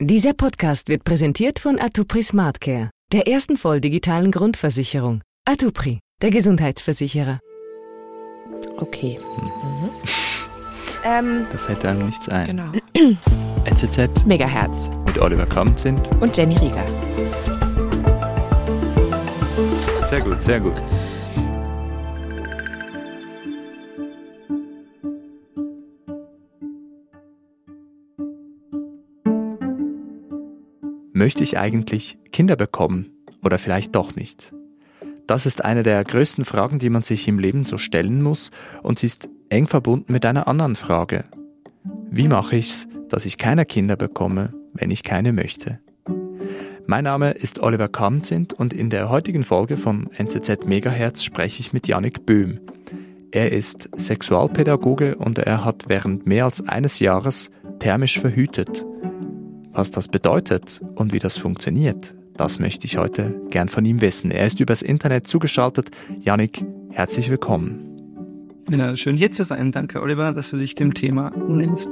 Dieser 0.00 0.32
Podcast 0.34 0.88
wird 0.88 1.04
präsentiert 1.04 1.60
von 1.60 1.78
Atupri 1.78 2.22
Smartcare, 2.24 2.90
der 3.12 3.28
ersten 3.28 3.56
voll 3.56 3.80
digitalen 3.80 4.32
Grundversicherung. 4.32 5.22
Atupri, 5.48 6.00
der 6.20 6.30
Gesundheitsversicherer. 6.30 7.38
Okay. 8.78 9.20
Ähm, 11.04 11.46
Da 11.52 11.58
fällt 11.58 11.84
einem 11.84 12.06
nichts 12.06 12.28
ein. 12.28 12.46
Genau. 12.46 12.72
NZZ 13.66 14.26
Megahertz 14.26 14.90
mit 15.06 15.18
Oliver 15.18 15.46
Kamm 15.46 15.76
sind. 15.78 16.00
und 16.20 16.36
Jenny 16.36 16.56
Rieger. 16.56 16.84
Sehr 20.10 20.22
gut, 20.22 20.42
sehr 20.42 20.58
gut. 20.58 20.74
Möchte 31.16 31.44
ich 31.44 31.56
eigentlich 31.58 32.18
Kinder 32.32 32.56
bekommen 32.56 33.12
oder 33.44 33.60
vielleicht 33.60 33.94
doch 33.94 34.16
nicht? 34.16 34.52
Das 35.28 35.46
ist 35.46 35.64
eine 35.64 35.84
der 35.84 36.02
größten 36.02 36.44
Fragen, 36.44 36.80
die 36.80 36.90
man 36.90 37.02
sich 37.02 37.28
im 37.28 37.38
Leben 37.38 37.62
so 37.62 37.78
stellen 37.78 38.20
muss 38.20 38.50
und 38.82 38.98
sie 38.98 39.06
ist 39.06 39.28
eng 39.48 39.68
verbunden 39.68 40.12
mit 40.12 40.26
einer 40.26 40.48
anderen 40.48 40.74
Frage. 40.74 41.26
Wie 42.10 42.26
mache 42.26 42.56
ich's, 42.56 42.88
dass 43.08 43.26
ich 43.26 43.38
keine 43.38 43.64
Kinder 43.64 43.94
bekomme, 43.94 44.54
wenn 44.72 44.90
ich 44.90 45.04
keine 45.04 45.32
möchte? 45.32 45.78
Mein 46.88 47.04
Name 47.04 47.30
ist 47.30 47.60
Oliver 47.60 47.86
Kamzint 47.88 48.52
und 48.52 48.72
in 48.72 48.90
der 48.90 49.08
heutigen 49.08 49.44
Folge 49.44 49.76
von 49.76 50.10
NZZ 50.16 50.66
Megahertz 50.66 51.22
spreche 51.22 51.60
ich 51.60 51.72
mit 51.72 51.86
Yannick 51.86 52.26
Böhm. 52.26 52.58
Er 53.30 53.52
ist 53.52 53.88
Sexualpädagoge 53.96 55.14
und 55.14 55.38
er 55.38 55.64
hat 55.64 55.84
während 55.86 56.26
mehr 56.26 56.46
als 56.46 56.66
eines 56.66 56.98
Jahres 56.98 57.52
thermisch 57.78 58.18
verhütet. 58.18 58.84
Was 59.74 59.90
das 59.90 60.06
bedeutet 60.06 60.80
und 60.94 61.12
wie 61.12 61.18
das 61.18 61.36
funktioniert, 61.36 62.14
das 62.36 62.60
möchte 62.60 62.86
ich 62.86 62.96
heute 62.96 63.34
gern 63.50 63.68
von 63.68 63.84
ihm 63.84 64.00
wissen. 64.00 64.30
Er 64.30 64.46
ist 64.46 64.60
übers 64.60 64.82
Internet 64.82 65.26
zugeschaltet. 65.26 65.90
Yannick, 66.20 66.64
herzlich 66.90 67.28
willkommen. 67.28 68.64
Ja, 68.70 68.96
schön 68.96 69.16
hier 69.16 69.32
zu 69.32 69.42
sein. 69.42 69.72
Danke, 69.72 70.00
Oliver, 70.00 70.32
dass 70.32 70.50
du 70.50 70.58
dich 70.58 70.76
dem 70.76 70.94
Thema 70.94 71.30
nimmst. 71.48 71.88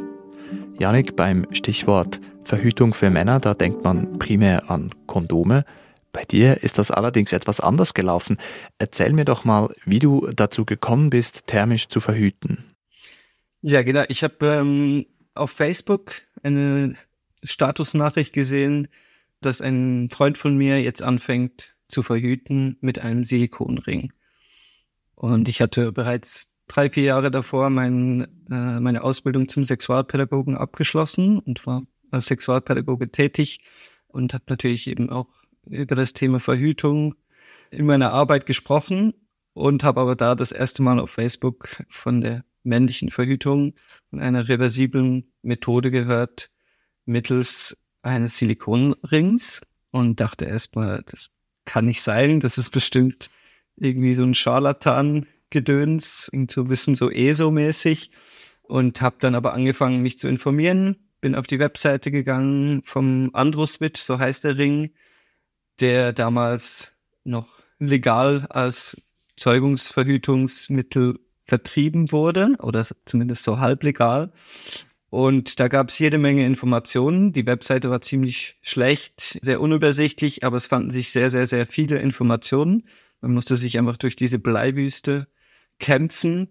Janik, 0.79 1.17
beim 1.17 1.45
Stichwort 1.51 2.21
Verhütung 2.45 2.95
für 2.95 3.11
Männer, 3.11 3.41
da 3.41 3.53
denkt 3.53 3.83
man 3.83 4.17
primär 4.17 4.71
an 4.71 4.91
Kondome. 5.09 5.65
Bei 6.13 6.23
dir 6.23 6.63
ist 6.63 6.79
das 6.79 6.93
allerdings 6.93 7.33
etwas 7.33 7.59
anders 7.59 7.95
gelaufen. 7.95 8.37
Erzähl 8.79 9.13
mir 9.13 9.25
doch 9.25 9.45
mal, 9.45 9.75
wie 9.85 9.99
du 9.99 10.29
dazu 10.37 10.65
gekommen 10.65 11.11
bist, 11.11 11.49
thermisch 11.49 11.89
zu 11.89 11.99
verhüten. 11.99 12.77
Ja, 13.61 13.83
genau. 13.83 14.05
Ich 14.07 14.23
habe 14.23 14.47
ähm, 14.47 15.05
auf 15.35 15.51
Facebook 15.51 16.13
eine 16.45 16.95
Statusnachricht 17.43 18.33
gesehen, 18.33 18.89
dass 19.41 19.61
ein 19.61 20.09
Freund 20.11 20.39
von 20.39 20.57
mir 20.57 20.81
jetzt 20.81 21.03
anfängt 21.03 21.75
zu 21.89 22.03
verhüten 22.03 22.77
mit 22.81 23.01
einem 23.01 23.25
Silikonring. 23.25 24.13
Und 25.15 25.49
ich 25.49 25.61
hatte 25.61 25.93
bereits 25.93 26.55
drei, 26.69 26.91
vier 26.91 27.05
Jahre 27.05 27.31
davor 27.31 27.71
mein, 27.71 28.27
äh, 28.51 28.81
meine 28.81 29.03
Ausbildung 29.03 29.49
zum 29.49 29.65
Sexualpädagogen 29.65 30.57
abgeschlossen 30.57 31.39
und 31.39 31.67
war 31.67 31.83
als 32.11 32.27
Sexualpädagoge 32.27 33.11
tätig 33.11 33.61
und 34.09 34.35
habe 34.35 34.45
natürlich 34.49 34.87
eben 34.89 35.11
auch 35.11 35.29
über 35.67 35.95
das 35.95 36.13
Thema 36.13 36.41
Verhütung 36.41 37.15
in 37.71 37.87
meiner 37.87 38.13
Arbeit 38.13 38.47
gesprochen 38.47 39.15
und 39.55 39.85
habe 39.85 40.01
aber 40.01 40.17
da 40.17 40.35
das 40.35 40.53
erste 40.53 40.83
Mal 40.83 40.99
auf 40.99 41.11
Facebook 41.11 41.85
von 41.89 42.21
der 42.21 42.45
männlichen 42.63 43.11
Verhütung 43.11 43.75
und 44.11 44.21
einer 44.21 44.49
reversiblen 44.49 45.33
Methode 45.43 45.91
gehört 45.91 46.51
mittels 47.05 47.77
eines 48.03 48.39
Silikonrings 48.39 49.61
und 49.91 50.21
dachte 50.21 50.45
erstmal, 50.45 51.05
das 51.07 51.31
kann 51.65 51.85
nicht 51.85 52.03
sein, 52.03 52.41
das 52.41 52.59
ist 52.59 52.71
bestimmt 52.71 53.31
irgendwie 53.77 54.15
so 54.15 54.25
ein 54.25 54.35
Scharlatan-Gedöns, 54.35 56.31
irgendwie 56.33 56.53
so 56.53 56.63
ein 56.63 56.69
bisschen 56.69 56.95
so 56.95 57.11
ESO-mäßig. 57.11 58.11
Und 58.63 59.03
habe 59.03 59.17
dann 59.21 59.35
aber 59.35 59.53
angefangen, 59.53 60.01
mich 60.01 60.19
zu 60.19 60.29
informieren, 60.29 60.97
bin 61.21 61.35
auf 61.35 61.47
die 61.47 61.59
Webseite 61.59 62.11
gegangen 62.11 62.83
vom 62.83 63.31
Androswitch, 63.35 64.01
so 64.01 64.19
heißt 64.19 64.45
der 64.45 64.57
Ring, 64.57 64.93
der 65.81 66.13
damals 66.13 66.93
noch 67.25 67.49
legal 67.79 68.47
als 68.49 68.97
Zeugungsverhütungsmittel 69.37 71.19
vertrieben 71.41 72.13
wurde 72.13 72.57
oder 72.61 72.87
zumindest 73.05 73.45
so 73.45 73.59
halblegal. 73.59 74.33
Und 75.13 75.61
da 75.61 75.69
gab 75.69 75.91
es 75.91 75.99
jede 75.99 76.17
Menge 76.17 76.47
Informationen. 76.47 77.35
Die 77.35 77.47
Webseite 77.47 77.91
war 77.91 78.01
ziemlich 78.01 78.57
schlecht, 78.63 79.39
sehr 79.43 79.61
unübersichtlich, 79.61 80.43
aber 80.43 80.57
es 80.57 80.65
fanden 80.65 80.91
sich 80.91 81.11
sehr, 81.11 81.29
sehr, 81.29 81.47
sehr 81.47 81.67
viele 81.67 81.99
Informationen. 81.99 82.85
Man 83.21 83.35
musste 83.35 83.57
sich 83.57 83.79
einfach 83.79 83.99
durch 83.99 84.17
diese 84.17 84.39
Bleiwüste 84.39 85.29
kämpfen. 85.79 86.49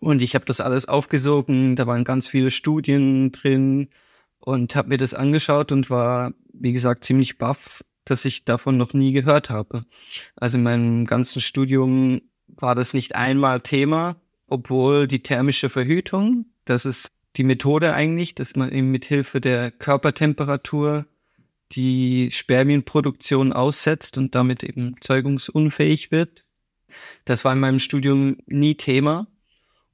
Und 0.00 0.22
ich 0.22 0.34
habe 0.34 0.46
das 0.46 0.62
alles 0.62 0.88
aufgesogen. 0.88 1.76
Da 1.76 1.86
waren 1.86 2.04
ganz 2.04 2.26
viele 2.26 2.50
Studien 2.50 3.32
drin 3.32 3.90
und 4.38 4.76
habe 4.76 4.88
mir 4.88 4.96
das 4.96 5.12
angeschaut 5.12 5.70
und 5.70 5.90
war, 5.90 6.32
wie 6.54 6.72
gesagt, 6.72 7.04
ziemlich 7.04 7.36
baff, 7.36 7.84
dass 8.06 8.24
ich 8.24 8.46
davon 8.46 8.78
noch 8.78 8.94
nie 8.94 9.12
gehört 9.12 9.50
habe. 9.50 9.84
Also 10.36 10.56
in 10.56 10.62
meinem 10.62 11.04
ganzen 11.04 11.42
Studium 11.42 12.22
war 12.46 12.74
das 12.74 12.94
nicht 12.94 13.14
einmal 13.14 13.60
Thema, 13.60 14.16
obwohl 14.46 15.06
die 15.06 15.22
thermische 15.22 15.68
Verhütung, 15.68 16.46
das 16.64 16.86
ist 16.86 17.13
die 17.36 17.44
Methode 17.44 17.94
eigentlich, 17.94 18.34
dass 18.34 18.56
man 18.56 18.70
eben 18.70 18.90
mit 18.90 19.04
Hilfe 19.04 19.40
der 19.40 19.70
Körpertemperatur 19.70 21.06
die 21.72 22.30
Spermienproduktion 22.30 23.52
aussetzt 23.52 24.18
und 24.18 24.34
damit 24.34 24.62
eben 24.62 24.96
zeugungsunfähig 25.00 26.10
wird. 26.12 26.44
Das 27.24 27.44
war 27.44 27.52
in 27.52 27.60
meinem 27.60 27.80
Studium 27.80 28.36
nie 28.46 28.76
Thema. 28.76 29.26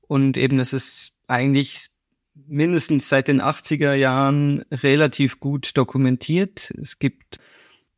Und 0.03 0.37
eben, 0.37 0.59
das 0.59 0.73
ist 0.73 1.13
eigentlich 1.29 1.89
mindestens 2.35 3.09
seit 3.09 3.29
den 3.29 3.41
80er 3.41 3.95
Jahren 3.95 4.65
relativ 4.71 5.41
gut 5.41 5.77
dokumentiert. 5.77 6.73
Es 6.81 6.99
gibt 6.99 7.39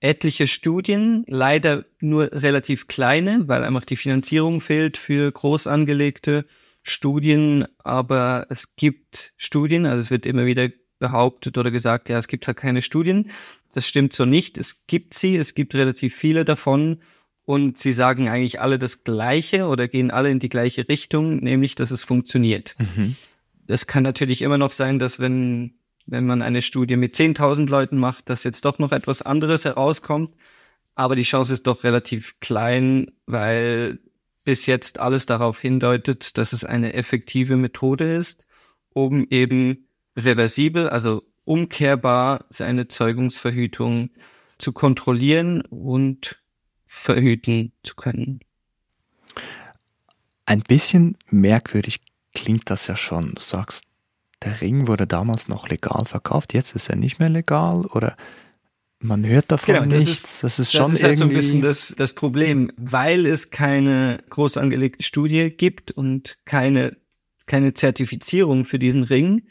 etliche 0.00 0.46
Studien, 0.46 1.24
leider 1.26 1.84
nur 2.00 2.30
relativ 2.32 2.86
kleine, 2.88 3.48
weil 3.48 3.64
einfach 3.64 3.84
die 3.84 3.96
Finanzierung 3.96 4.60
fehlt 4.60 4.96
für 4.96 5.30
groß 5.30 5.66
angelegte 5.66 6.44
Studien, 6.82 7.66
aber 7.78 8.46
es 8.48 8.76
gibt 8.76 9.32
Studien, 9.36 9.86
also 9.86 10.00
es 10.00 10.10
wird 10.10 10.26
immer 10.26 10.46
wieder 10.46 10.68
behauptet 10.98 11.58
oder 11.58 11.70
gesagt, 11.70 12.08
ja, 12.08 12.18
es 12.18 12.28
gibt 12.28 12.46
halt 12.46 12.56
keine 12.56 12.80
Studien. 12.82 13.30
Das 13.74 13.86
stimmt 13.86 14.12
so 14.12 14.24
nicht. 14.24 14.56
Es 14.58 14.86
gibt 14.86 15.14
sie, 15.14 15.36
es 15.36 15.54
gibt 15.54 15.74
relativ 15.74 16.14
viele 16.14 16.44
davon 16.44 17.00
und 17.44 17.78
sie 17.78 17.92
sagen 17.92 18.28
eigentlich 18.28 18.60
alle 18.60 18.78
das 18.78 19.02
Gleiche 19.04 19.66
oder 19.66 19.88
gehen 19.88 20.10
alle 20.10 20.30
in 20.30 20.38
die 20.38 20.48
gleiche 20.48 20.88
Richtung, 20.88 21.36
nämlich, 21.38 21.74
dass 21.74 21.90
es 21.90 22.04
funktioniert. 22.04 22.76
Das 23.66 23.86
kann 23.86 24.02
natürlich 24.02 24.42
immer 24.42 24.58
noch 24.58 24.72
sein, 24.72 24.98
dass 24.98 25.18
wenn, 25.18 25.74
wenn 26.06 26.26
man 26.26 26.42
eine 26.42 26.62
Studie 26.62 26.96
mit 26.96 27.14
10.000 27.14 27.68
Leuten 27.68 27.96
macht, 27.96 28.28
dass 28.28 28.44
jetzt 28.44 28.64
doch 28.64 28.78
noch 28.78 28.92
etwas 28.92 29.22
anderes 29.22 29.64
herauskommt. 29.64 30.32
Aber 30.94 31.16
die 31.16 31.22
Chance 31.22 31.52
ist 31.52 31.66
doch 31.66 31.84
relativ 31.84 32.38
klein, 32.40 33.10
weil 33.26 33.98
bis 34.44 34.66
jetzt 34.66 34.98
alles 34.98 35.26
darauf 35.26 35.60
hindeutet, 35.60 36.36
dass 36.38 36.52
es 36.52 36.64
eine 36.64 36.94
effektive 36.94 37.56
Methode 37.56 38.12
ist, 38.14 38.46
um 38.90 39.26
eben 39.30 39.88
reversibel, 40.16 40.88
also 40.88 41.22
umkehrbar 41.44 42.44
seine 42.50 42.88
Zeugungsverhütung 42.88 44.10
zu 44.58 44.72
kontrollieren 44.72 45.62
und 45.62 46.40
verhüten 46.86 47.72
zu 47.82 47.94
können. 47.94 48.40
Ein 50.44 50.62
bisschen 50.62 51.16
merkwürdig 51.30 52.00
klingt 52.34 52.68
das 52.70 52.86
ja 52.86 52.96
schon. 52.96 53.34
Du 53.34 53.42
sagst, 53.42 53.84
der 54.42 54.60
Ring 54.60 54.88
wurde 54.88 55.06
damals 55.06 55.48
noch 55.48 55.68
legal 55.68 56.04
verkauft, 56.04 56.52
jetzt 56.52 56.74
ist 56.74 56.90
er 56.90 56.96
nicht 56.96 57.18
mehr 57.18 57.28
legal 57.28 57.86
oder 57.86 58.16
man 59.02 59.26
hört 59.26 59.50
davon 59.50 59.74
Genau, 59.74 59.86
das 59.86 60.04
nichts. 60.04 60.24
ist- 60.24 60.42
das 60.44 60.58
ist 60.58 60.74
Das 60.74 60.80
schon 60.80 60.92
ist 60.94 61.02
halt 61.02 61.18
so 61.18 61.24
ein 61.24 61.30
irgendwie. 61.30 61.44
bisschen 61.46 61.62
das, 61.62 61.94
das 61.96 62.14
Problem, 62.14 62.72
weil 62.76 63.26
es 63.26 63.50
keine 63.50 64.18
groß 64.30 64.56
angelegte 64.56 65.02
Studie 65.02 65.50
gibt 65.50 65.90
und 65.92 66.38
keine, 66.44 66.96
keine 67.46 67.74
Zertifizierung 67.74 68.64
für 68.64 68.78
diesen 68.78 69.02
Ring. 69.04 69.42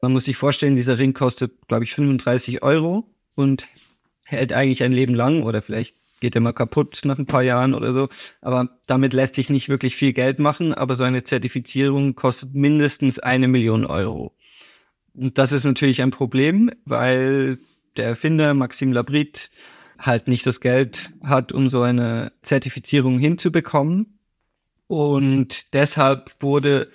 Man 0.00 0.12
muss 0.12 0.24
sich 0.24 0.36
vorstellen, 0.36 0.76
dieser 0.76 0.98
Ring 0.98 1.12
kostet, 1.14 1.66
glaube 1.68 1.84
ich, 1.84 1.94
35 1.94 2.62
Euro 2.62 3.08
und 3.34 3.66
hält 4.24 4.52
eigentlich 4.52 4.82
ein 4.82 4.92
Leben 4.92 5.14
lang 5.14 5.42
oder 5.42 5.62
vielleicht 5.62 5.94
geht 6.20 6.34
er 6.36 6.40
mal 6.40 6.52
kaputt 6.52 7.00
nach 7.04 7.18
ein 7.18 7.26
paar 7.26 7.42
Jahren 7.42 7.74
oder 7.74 7.92
so. 7.92 8.08
Aber 8.40 8.78
damit 8.86 9.12
lässt 9.12 9.34
sich 9.34 9.50
nicht 9.50 9.68
wirklich 9.68 9.96
viel 9.96 10.12
Geld 10.12 10.38
machen. 10.38 10.72
Aber 10.72 10.94
so 10.96 11.02
eine 11.04 11.24
Zertifizierung 11.24 12.14
kostet 12.14 12.54
mindestens 12.54 13.18
eine 13.18 13.48
Million 13.48 13.84
Euro. 13.84 14.32
Und 15.14 15.36
das 15.38 15.50
ist 15.52 15.64
natürlich 15.64 16.00
ein 16.00 16.10
Problem, 16.12 16.70
weil 16.84 17.58
der 17.96 18.06
Erfinder 18.06 18.54
Maxim 18.54 18.92
Labrit 18.92 19.50
halt 19.98 20.28
nicht 20.28 20.46
das 20.46 20.60
Geld 20.60 21.10
hat, 21.22 21.52
um 21.52 21.70
so 21.70 21.82
eine 21.82 22.32
Zertifizierung 22.42 23.18
hinzubekommen. 23.18 24.18
Und 24.86 25.72
deshalb 25.74 26.34
wurde 26.40 26.88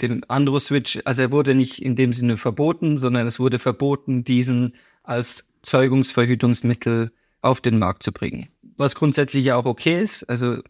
dem 0.00 0.22
Andro-Switch, 0.28 1.00
also 1.04 1.22
er 1.22 1.32
wurde 1.32 1.54
nicht 1.54 1.82
in 1.82 1.96
dem 1.96 2.12
Sinne 2.12 2.36
verboten, 2.36 2.98
sondern 2.98 3.26
es 3.26 3.40
wurde 3.40 3.58
verboten, 3.58 4.24
diesen 4.24 4.72
als 5.02 5.54
Zeugungsverhütungsmittel 5.62 7.12
auf 7.40 7.60
den 7.60 7.78
Markt 7.78 8.02
zu 8.02 8.12
bringen. 8.12 8.48
Was 8.76 8.94
grundsätzlich 8.94 9.44
ja 9.44 9.56
auch 9.56 9.64
okay 9.64 10.00
ist. 10.00 10.24
Also 10.24 10.62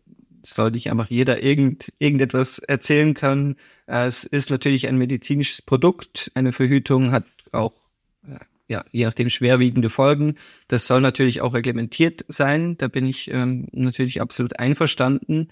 soll 0.43 0.71
nicht 0.71 0.91
einfach 0.91 1.11
jeder 1.11 1.43
irgend, 1.43 1.93
irgendetwas 1.99 2.59
erzählen 2.59 3.15
können. 3.15 3.57
Es 3.87 4.25
ist 4.25 4.51
natürlich 4.51 4.89
ein 4.89 4.97
medizinisches 4.97 5.63
Produkt. 5.63 6.31
Eine 6.35 6.53
Verhütung 6.53 7.11
hat 7.11 7.25
auch, 7.53 7.75
ja, 8.69 8.85
je 8.93 9.07
nachdem 9.07 9.31
schwerwiegende 9.31 9.91
Folgen. 9.91 10.35
Das 10.69 10.87
soll 10.87 11.01
natürlich 11.01 11.41
auch 11.41 11.55
reglementiert 11.55 12.25
sein. 12.29 12.77
Da 12.77 12.89
bin 12.89 13.07
ich 13.07 13.31
ähm, 13.31 13.67
natürlich 13.73 14.21
absolut 14.21 14.59
einverstanden. 14.59 15.49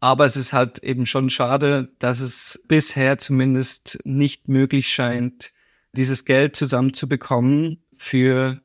Aber 0.00 0.26
es 0.26 0.36
ist 0.36 0.52
halt 0.52 0.82
eben 0.82 1.06
schon 1.06 1.30
schade, 1.30 1.92
dass 2.00 2.20
es 2.20 2.64
bisher 2.66 3.18
zumindest 3.18 3.98
nicht 4.04 4.48
möglich 4.48 4.88
scheint, 4.88 5.52
dieses 5.92 6.24
Geld 6.24 6.56
zusammenzubekommen 6.56 7.84
für 7.92 8.60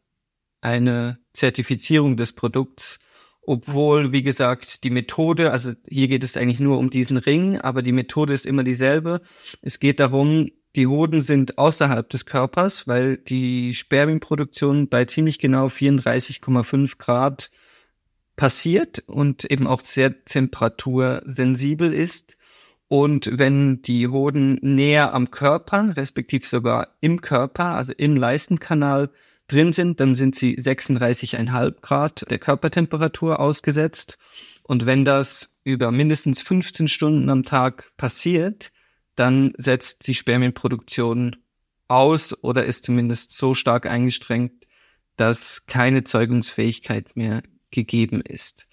eine 0.62 1.20
Zertifizierung 1.34 2.18
des 2.18 2.34
Produkts, 2.34 3.00
obwohl, 3.42 4.12
wie 4.12 4.24
gesagt, 4.24 4.84
die 4.84 4.90
Methode, 4.90 5.52
also 5.52 5.74
hier 5.88 6.08
geht 6.08 6.24
es 6.24 6.36
eigentlich 6.38 6.60
nur 6.60 6.80
um 6.80 6.90
diesen 6.90 7.18
Ring, 7.18 7.60
aber 7.60 7.82
die 7.82 7.92
Methode 7.92 8.34
ist 8.34 8.46
immer 8.46 8.64
dieselbe. 8.64 9.22
Es 9.62 9.80
geht 9.80 10.00
darum, 10.00 10.50
die 10.76 10.88
Hoden 10.88 11.22
sind 11.22 11.58
außerhalb 11.58 12.10
des 12.10 12.26
Körpers, 12.26 12.88
weil 12.88 13.18
die 13.18 13.74
Spermienproduktion 13.74 14.90
bei 14.90 15.06
ziemlich 15.06 15.40
genau 15.40 15.68
34,5 15.68 16.98
Grad 16.98 17.50
passiert 18.36 19.00
und 19.08 19.46
eben 19.46 19.66
auch 19.66 19.82
sehr 19.82 20.24
temperatursensibel 20.24 21.92
ist. 21.94 22.38
Und 22.88 23.30
wenn 23.34 23.82
die 23.82 24.08
Hoden 24.08 24.60
näher 24.62 25.14
am 25.14 25.32
Körper, 25.32 25.98
respektive 25.98 26.46
sogar 26.46 26.96
im 27.02 27.22
Körper, 27.22 27.76
also 27.76 27.92
im 27.98 28.16
Leistenkanal 28.16 29.10
drin 29.48 29.74
sind, 29.74 30.00
dann 30.00 30.16
sind 30.16 30.36
sie 30.36 30.58
36,5 30.58 31.82
Grad 31.82 32.30
der 32.30 32.40
Körpertemperatur 32.40 33.40
ausgesetzt. 33.40 34.18
Und 34.64 34.86
wenn 34.86 35.06
das 35.06 35.58
über 35.64 35.92
mindestens 35.92 36.42
15 36.42 36.88
Stunden 36.88 37.30
am 37.30 37.44
Tag 37.44 37.92
passiert, 37.98 38.72
dann 39.18 39.54
setzt 39.58 40.08
die 40.08 40.14
Spermienproduktion 40.14 41.36
aus 41.88 42.44
oder 42.44 42.66
ist 42.66 42.86
zumindest 42.86 43.32
so 43.32 43.54
stark 43.54 43.86
eingestrengt, 43.86 44.54
dass 45.18 45.66
keine 45.66 46.04
Zeugungsfähigkeit 46.04 47.16
mehr 47.16 47.42
gegeben 47.72 48.22
ist. 48.22 48.68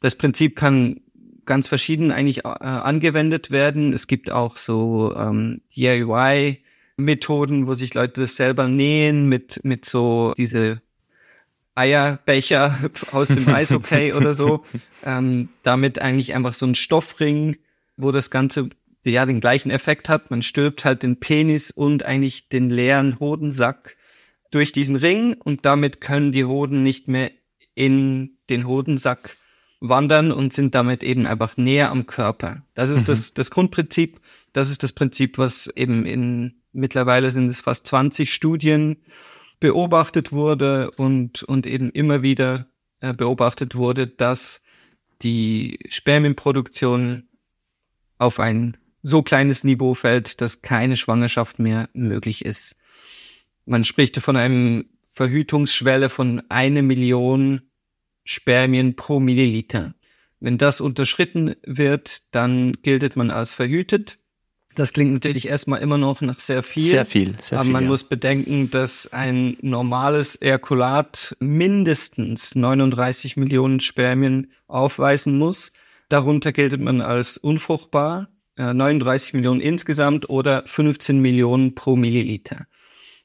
Das 0.00 0.16
Prinzip 0.16 0.56
kann 0.56 1.00
ganz 1.44 1.68
verschieden 1.68 2.12
eigentlich 2.12 2.44
äh, 2.44 2.48
angewendet 2.48 3.50
werden. 3.50 3.92
Es 3.92 4.06
gibt 4.06 4.30
auch 4.30 4.56
so 4.56 5.14
ähm, 5.16 5.60
DIY 5.76 6.62
Methoden, 6.96 7.66
wo 7.66 7.74
sich 7.74 7.94
Leute 7.94 8.22
das 8.22 8.36
selber 8.36 8.68
nähen 8.68 9.28
mit, 9.28 9.60
mit 9.64 9.84
so 9.84 10.32
diese 10.36 10.80
Eierbecher 11.74 12.78
aus 13.12 13.28
dem 13.28 13.48
Eishockey 13.48 14.14
oder 14.14 14.34
so. 14.34 14.64
Ähm, 15.02 15.48
damit 15.62 15.98
eigentlich 15.98 16.34
einfach 16.34 16.52
so 16.52 16.66
ein 16.66 16.74
Stoffring, 16.74 17.56
wo 17.96 18.12
das 18.12 18.30
Ganze 18.30 18.68
ja 19.04 19.26
den 19.26 19.40
gleichen 19.40 19.70
Effekt 19.70 20.08
hat. 20.08 20.30
Man 20.30 20.42
stülpt 20.42 20.84
halt 20.84 21.02
den 21.02 21.20
Penis 21.20 21.70
und 21.70 22.04
eigentlich 22.04 22.48
den 22.48 22.70
leeren 22.70 23.18
Hodensack 23.20 23.96
durch 24.50 24.72
diesen 24.72 24.96
Ring 24.96 25.34
und 25.34 25.64
damit 25.64 26.00
können 26.00 26.32
die 26.32 26.44
Hoden 26.44 26.82
nicht 26.82 27.08
mehr 27.08 27.30
in 27.74 28.36
den 28.50 28.66
Hodensack 28.66 29.36
wandern 29.80 30.32
und 30.32 30.52
sind 30.52 30.74
damit 30.74 31.02
eben 31.02 31.26
einfach 31.26 31.56
näher 31.56 31.90
am 31.90 32.06
Körper. 32.06 32.62
Das 32.74 32.90
ist 32.90 33.02
mhm. 33.02 33.06
das, 33.06 33.32
das 33.32 33.50
Grundprinzip. 33.50 34.20
Das 34.52 34.70
ist 34.70 34.82
das 34.82 34.92
Prinzip, 34.92 35.38
was 35.38 35.68
eben 35.68 36.04
in 36.04 36.60
Mittlerweile 36.72 37.30
sind 37.30 37.48
es 37.48 37.60
fast 37.60 37.86
20 37.86 38.32
Studien 38.32 39.02
beobachtet 39.58 40.32
wurde 40.32 40.90
und, 40.92 41.42
und 41.42 41.66
eben 41.66 41.90
immer 41.90 42.22
wieder 42.22 42.66
äh, 43.00 43.12
beobachtet 43.12 43.74
wurde, 43.74 44.06
dass 44.06 44.62
die 45.22 45.78
Spermienproduktion 45.88 47.28
auf 48.18 48.38
ein 48.38 48.76
so 49.02 49.22
kleines 49.22 49.64
Niveau 49.64 49.94
fällt, 49.94 50.40
dass 50.40 50.62
keine 50.62 50.96
Schwangerschaft 50.96 51.58
mehr 51.58 51.88
möglich 51.92 52.44
ist. 52.44 52.76
Man 53.64 53.84
spricht 53.84 54.20
von 54.20 54.36
einem 54.36 54.86
Verhütungsschwelle 55.08 56.08
von 56.08 56.42
eine 56.48 56.82
Million 56.82 57.62
Spermien 58.24 58.96
pro 58.96 59.20
Milliliter. 59.20 59.94
Wenn 60.38 60.56
das 60.56 60.80
unterschritten 60.80 61.54
wird, 61.64 62.22
dann 62.34 62.74
giltet 62.82 63.16
man 63.16 63.30
als 63.30 63.54
verhütet. 63.54 64.18
Das 64.76 64.92
klingt 64.92 65.12
natürlich 65.12 65.48
erstmal 65.48 65.80
immer 65.80 65.98
noch 65.98 66.20
nach 66.20 66.38
sehr 66.38 66.62
viel. 66.62 66.84
Sehr 66.84 67.04
viel. 67.04 67.34
Sehr 67.42 67.58
aber 67.58 67.64
viel, 67.64 67.72
man 67.72 67.84
ja. 67.84 67.90
muss 67.90 68.04
bedenken, 68.04 68.70
dass 68.70 69.12
ein 69.12 69.56
normales 69.60 70.36
Erkulat 70.36 71.36
mindestens 71.40 72.54
39 72.54 73.36
Millionen 73.36 73.80
Spermien 73.80 74.52
aufweisen 74.68 75.36
muss. 75.36 75.72
Darunter 76.08 76.52
gilt 76.52 76.80
man 76.80 77.02
als 77.02 77.36
unfruchtbar. 77.36 78.29
39 78.60 79.34
Millionen 79.34 79.60
insgesamt 79.60 80.28
oder 80.28 80.62
15 80.66 81.20
Millionen 81.20 81.74
pro 81.74 81.96
Milliliter. 81.96 82.66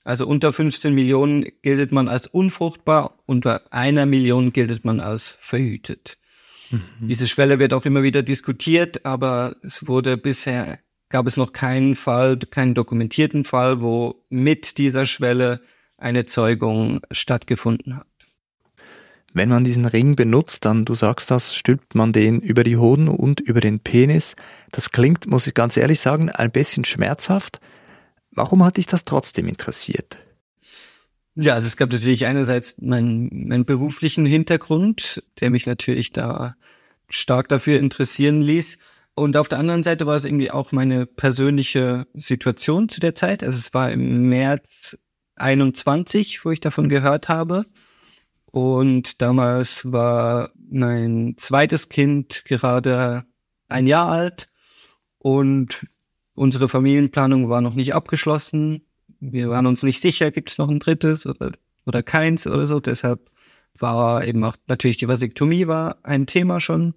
Also 0.03 0.27
unter 0.27 0.53
15 0.53 0.93
Millionen 0.93 1.45
gilt 1.61 1.91
man 1.91 2.07
als 2.07 2.27
unfruchtbar, 2.27 3.17
unter 3.25 3.73
einer 3.73 4.05
Million 4.05 4.53
gilt 4.53 4.85
man 4.85 4.99
als 4.99 5.27
verhütet. 5.39 6.17
Mhm. 6.69 6.81
Diese 7.07 7.27
Schwelle 7.27 7.59
wird 7.59 7.73
auch 7.73 7.85
immer 7.85 8.03
wieder 8.03 8.21
diskutiert, 8.21 9.05
aber 9.05 9.55
es 9.63 9.87
wurde 9.87 10.17
bisher 10.17 10.79
gab 11.09 11.27
es 11.27 11.37
noch 11.37 11.53
keinen 11.53 11.95
Fall, 11.95 12.37
keinen 12.37 12.73
dokumentierten 12.73 13.43
Fall, 13.43 13.81
wo 13.81 14.25
mit 14.29 14.77
dieser 14.77 15.05
Schwelle 15.05 15.61
eine 15.97 16.25
Zeugung 16.25 17.01
stattgefunden 17.11 17.97
hat. 17.97 18.07
Wenn 19.35 19.49
man 19.49 19.65
diesen 19.65 19.83
Ring 19.83 20.15
benutzt, 20.15 20.63
dann, 20.63 20.85
du 20.85 20.95
sagst 20.95 21.29
das, 21.29 21.53
stülpt 21.53 21.93
man 21.93 22.13
den 22.13 22.39
über 22.39 22.63
die 22.63 22.77
Hoden 22.77 23.09
und 23.09 23.41
über 23.41 23.59
den 23.59 23.81
Penis. 23.81 24.37
Das 24.71 24.91
klingt, 24.91 25.27
muss 25.27 25.45
ich 25.45 25.53
ganz 25.53 25.75
ehrlich 25.75 25.99
sagen, 25.99 26.29
ein 26.29 26.51
bisschen 26.51 26.85
schmerzhaft. 26.85 27.59
Warum 28.31 28.63
hat 28.63 28.77
dich 28.77 28.85
das 28.87 29.03
trotzdem 29.03 29.49
interessiert? 29.49 30.17
Ja, 31.35 31.55
also 31.55 31.67
es 31.67 31.75
gab 31.75 31.91
natürlich 31.91 32.25
einerseits 32.25 32.81
meinen, 32.81 33.49
meinen 33.49 33.65
beruflichen 33.65 34.25
Hintergrund, 34.25 35.21
der 35.41 35.49
mich 35.49 35.65
natürlich 35.65 36.13
da 36.13 36.55
stark 37.09 37.49
dafür 37.49 37.77
interessieren 37.79 38.41
ließ. 38.41 38.77
Und 39.15 39.35
auf 39.35 39.49
der 39.49 39.59
anderen 39.59 39.83
Seite 39.83 40.05
war 40.05 40.15
es 40.15 40.23
irgendwie 40.23 40.51
auch 40.51 40.71
meine 40.71 41.05
persönliche 41.05 42.07
Situation 42.13 42.87
zu 42.87 43.01
der 43.01 43.15
Zeit. 43.15 43.43
Also 43.43 43.57
es 43.57 43.73
war 43.73 43.91
im 43.91 44.29
März 44.29 44.97
21, 45.35 46.45
wo 46.45 46.51
ich 46.51 46.61
davon 46.61 46.87
gehört 46.87 47.27
habe. 47.27 47.65
Und 48.55 49.21
damals 49.21 49.91
war 49.91 50.49
mein 50.69 51.33
zweites 51.35 51.89
Kind 51.89 52.45
gerade 52.45 53.25
ein 53.67 53.85
Jahr 53.85 54.07
alt 54.07 54.47
und 55.17 55.85
unsere 56.35 56.69
Familienplanung 56.69 57.49
war 57.49 57.59
noch 57.59 57.73
nicht 57.73 57.93
abgeschlossen. 57.93 58.85
Wir 59.19 59.49
waren 59.49 59.65
uns 59.65 59.83
nicht 59.83 59.99
sicher, 59.99 60.31
gibt 60.31 60.51
es 60.51 60.57
noch 60.57 60.69
ein 60.69 60.79
drittes 60.79 61.25
oder, 61.25 61.51
oder 61.85 62.01
keins 62.01 62.47
oder 62.47 62.65
so. 62.65 62.79
Deshalb 62.79 63.29
war 63.77 64.23
eben 64.23 64.41
auch 64.45 64.55
natürlich 64.67 64.95
die 64.95 65.09
Vasektomie 65.09 65.67
war 65.67 65.97
ein 66.03 66.25
Thema 66.25 66.61
schon. 66.61 66.93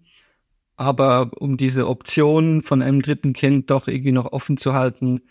Aber 0.76 1.32
um 1.40 1.56
diese 1.56 1.88
Option 1.88 2.62
von 2.62 2.82
einem 2.82 3.02
dritten 3.02 3.32
Kind 3.32 3.68
doch 3.70 3.88
irgendwie 3.88 4.12
noch 4.12 4.30
offen 4.30 4.58
zu 4.58 4.74
halten, 4.74 5.22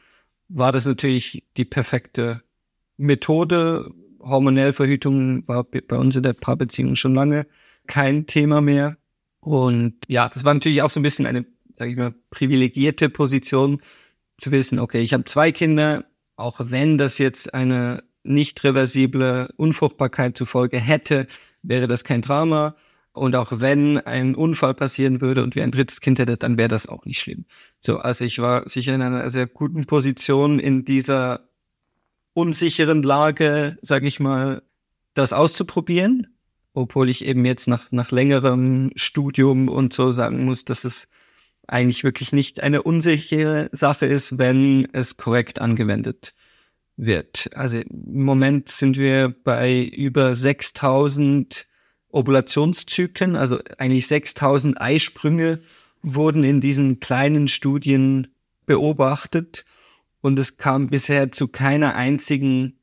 war 0.50 0.74
das 0.74 0.84
natürlich 0.84 1.46
die 1.55 1.63
perfekte 1.63 2.41
Methode. 2.98 3.93
Hormonell 4.27 4.74
Verhütung 4.74 5.48
war 5.48 5.63
bei 5.63 5.98
uns 5.98 6.15
in 6.15 6.24
der 6.24 6.34
Paarbeziehung 6.34 6.96
schon 6.96 7.13
lange 7.13 7.48
kein 7.88 8.27
Thema 8.27 8.62
mehr. 8.62 8.98
Und 9.39 9.96
ja, 10.07 10.29
das 10.29 10.43
war 10.43 10.53
natürlich 10.53 10.81
auch 10.81 10.89
so 10.89 11.00
ein 11.00 11.03
bisschen 11.03 11.25
eine, 11.25 11.46
sag 11.77 11.89
ich 11.89 11.96
mal, 11.96 12.13
privilegierte 12.29 13.10
Position 13.10 13.81
zu 14.38 14.51
wissen, 14.51 14.79
okay, 14.79 15.01
ich 15.01 15.13
habe 15.13 15.24
zwei 15.25 15.51
Kinder, 15.51 16.05
auch 16.36 16.60
wenn 16.60 16.98
das 16.98 17.17
jetzt 17.17 17.53
eine 17.53 18.03
nicht 18.24 18.63
reversible 18.63 19.48
Unfruchtbarkeit 19.55 20.38
zufolge 20.38 20.79
hätte, 20.79 21.27
wäre 21.63 21.88
das 21.88 22.03
kein 22.03 22.22
Drama. 22.22 22.75
Und 23.13 23.36
auch 23.36 23.51
wenn 23.55 23.98
ein 23.98 24.36
Unfall 24.36 24.75
passieren 24.75 25.22
würde 25.22 25.41
und 25.41 25.55
wir 25.55 25.63
ein 25.63 25.72
drittes 25.72 26.01
Kind 26.01 26.19
hätte, 26.19 26.38
dann 26.38 26.57
wäre 26.57 26.67
das 26.67 26.88
auch 26.88 27.05
nicht 27.05 27.19
schlimm. 27.19 27.46
So, 27.79 27.98
also 27.98 28.24
ich 28.24 28.38
war 28.39 28.69
sicher 28.69 28.93
in 28.93 29.01
einer 29.01 29.31
sehr 29.31 29.48
guten 29.48 29.86
Position 29.86 30.60
in 30.60 30.86
dieser 30.86 31.50
unsicheren 32.38 33.01
Lage, 33.01 33.79
sag 33.82 34.03
ich 34.03 34.20
mal, 34.20 34.62
das 35.15 35.34
auszuprobieren, 35.34 36.27
obwohl 36.74 37.10
ich 37.10 37.25
eben 37.25 37.44
jetzt 37.46 37.67
nach, 37.67 37.91
nach 37.91 38.12
längerem 38.12 38.91
Studium 38.96 39.67
und 39.67 39.91
so 39.91 40.12
sagen 40.12 40.46
muss, 40.46 40.63
dass 40.63 40.84
es 40.84 41.08
eigentlich 41.67 42.03
wirklich 42.03 42.34
nicht 42.34 42.62
eine 42.62 42.84
unsichere 42.84 43.70
Sache 43.72 44.06
ist, 44.06 44.38
wenn 44.38 44.88
es 44.94 45.17
korrekt 45.17 45.60
angewendet 45.60 46.34
wird. 46.96 47.50
Also 47.56 47.77
im 47.77 48.24
Moment 48.24 48.70
sind 48.70 48.98
wir 48.98 49.34
bei 49.44 49.82
über 49.82 50.36
6000 50.36 51.65
Ovulationszyklen, 52.10 53.36
also 53.36 53.58
eigentlich 53.79 54.06
6000 54.06 54.79
Eisprünge 54.79 55.58
wurden 56.03 56.44
in 56.44 56.62
diesen 56.62 57.00
kleinen 57.00 57.48
Studien 57.48 58.27
beobachtet 58.67 59.65
und 60.27 60.38
es 60.38 60.57
kam 60.57 60.88
bisher 60.88 61.31
zu 61.31 61.48
keiner 61.48 61.96
einzigen 61.96 62.74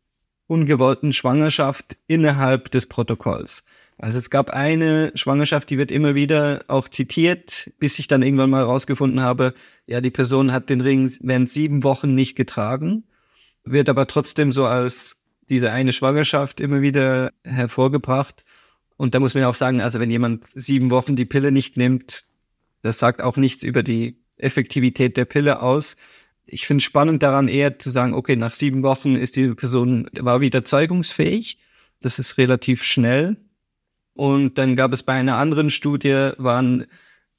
ungewollten 0.46 1.12
Schwangerschaft 1.12 1.98
innerhalb 2.06 2.70
des 2.70 2.86
Protokolls. 2.86 3.64
Also 3.98 4.18
es 4.18 4.30
gab 4.30 4.48
eine 4.48 5.12
Schwangerschaft, 5.14 5.68
die 5.68 5.76
wird 5.76 5.90
immer 5.90 6.14
wieder 6.14 6.64
auch 6.68 6.88
zitiert, 6.88 7.70
bis 7.78 7.98
ich 7.98 8.08
dann 8.08 8.22
irgendwann 8.22 8.48
mal 8.48 8.60
herausgefunden 8.60 9.20
habe, 9.20 9.52
ja, 9.86 10.00
die 10.00 10.10
Person 10.10 10.52
hat 10.52 10.70
den 10.70 10.80
Ring 10.80 11.12
während 11.20 11.50
sieben 11.50 11.84
Wochen 11.84 12.14
nicht 12.14 12.34
getragen, 12.34 13.04
wird 13.62 13.90
aber 13.90 14.06
trotzdem 14.06 14.50
so 14.50 14.64
als 14.64 15.16
diese 15.50 15.70
eine 15.70 15.92
Schwangerschaft 15.92 16.60
immer 16.60 16.80
wieder 16.80 17.30
hervorgebracht. 17.44 18.46
Und 18.96 19.14
da 19.14 19.20
muss 19.20 19.34
man 19.34 19.44
auch 19.44 19.54
sagen, 19.54 19.82
also 19.82 20.00
wenn 20.00 20.10
jemand 20.10 20.46
sieben 20.46 20.90
Wochen 20.90 21.14
die 21.14 21.26
Pille 21.26 21.52
nicht 21.52 21.76
nimmt, 21.76 22.24
das 22.80 22.98
sagt 22.98 23.20
auch 23.20 23.36
nichts 23.36 23.62
über 23.62 23.82
die 23.82 24.16
Effektivität 24.38 25.18
der 25.18 25.26
Pille 25.26 25.60
aus. 25.60 25.96
Ich 26.46 26.66
finde 26.66 26.84
spannend 26.84 27.22
daran 27.22 27.48
eher 27.48 27.78
zu 27.78 27.90
sagen, 27.90 28.14
okay, 28.14 28.36
nach 28.36 28.54
sieben 28.54 28.82
Wochen 28.82 29.16
ist 29.16 29.36
die 29.36 29.54
Person, 29.54 30.08
war 30.18 30.40
wieder 30.40 30.64
zeugungsfähig. 30.64 31.58
Das 32.00 32.18
ist 32.18 32.38
relativ 32.38 32.82
schnell. 32.82 33.36
Und 34.14 34.58
dann 34.58 34.76
gab 34.76 34.92
es 34.92 35.02
bei 35.02 35.14
einer 35.14 35.38
anderen 35.38 35.70
Studie, 35.70 36.30
waren 36.38 36.86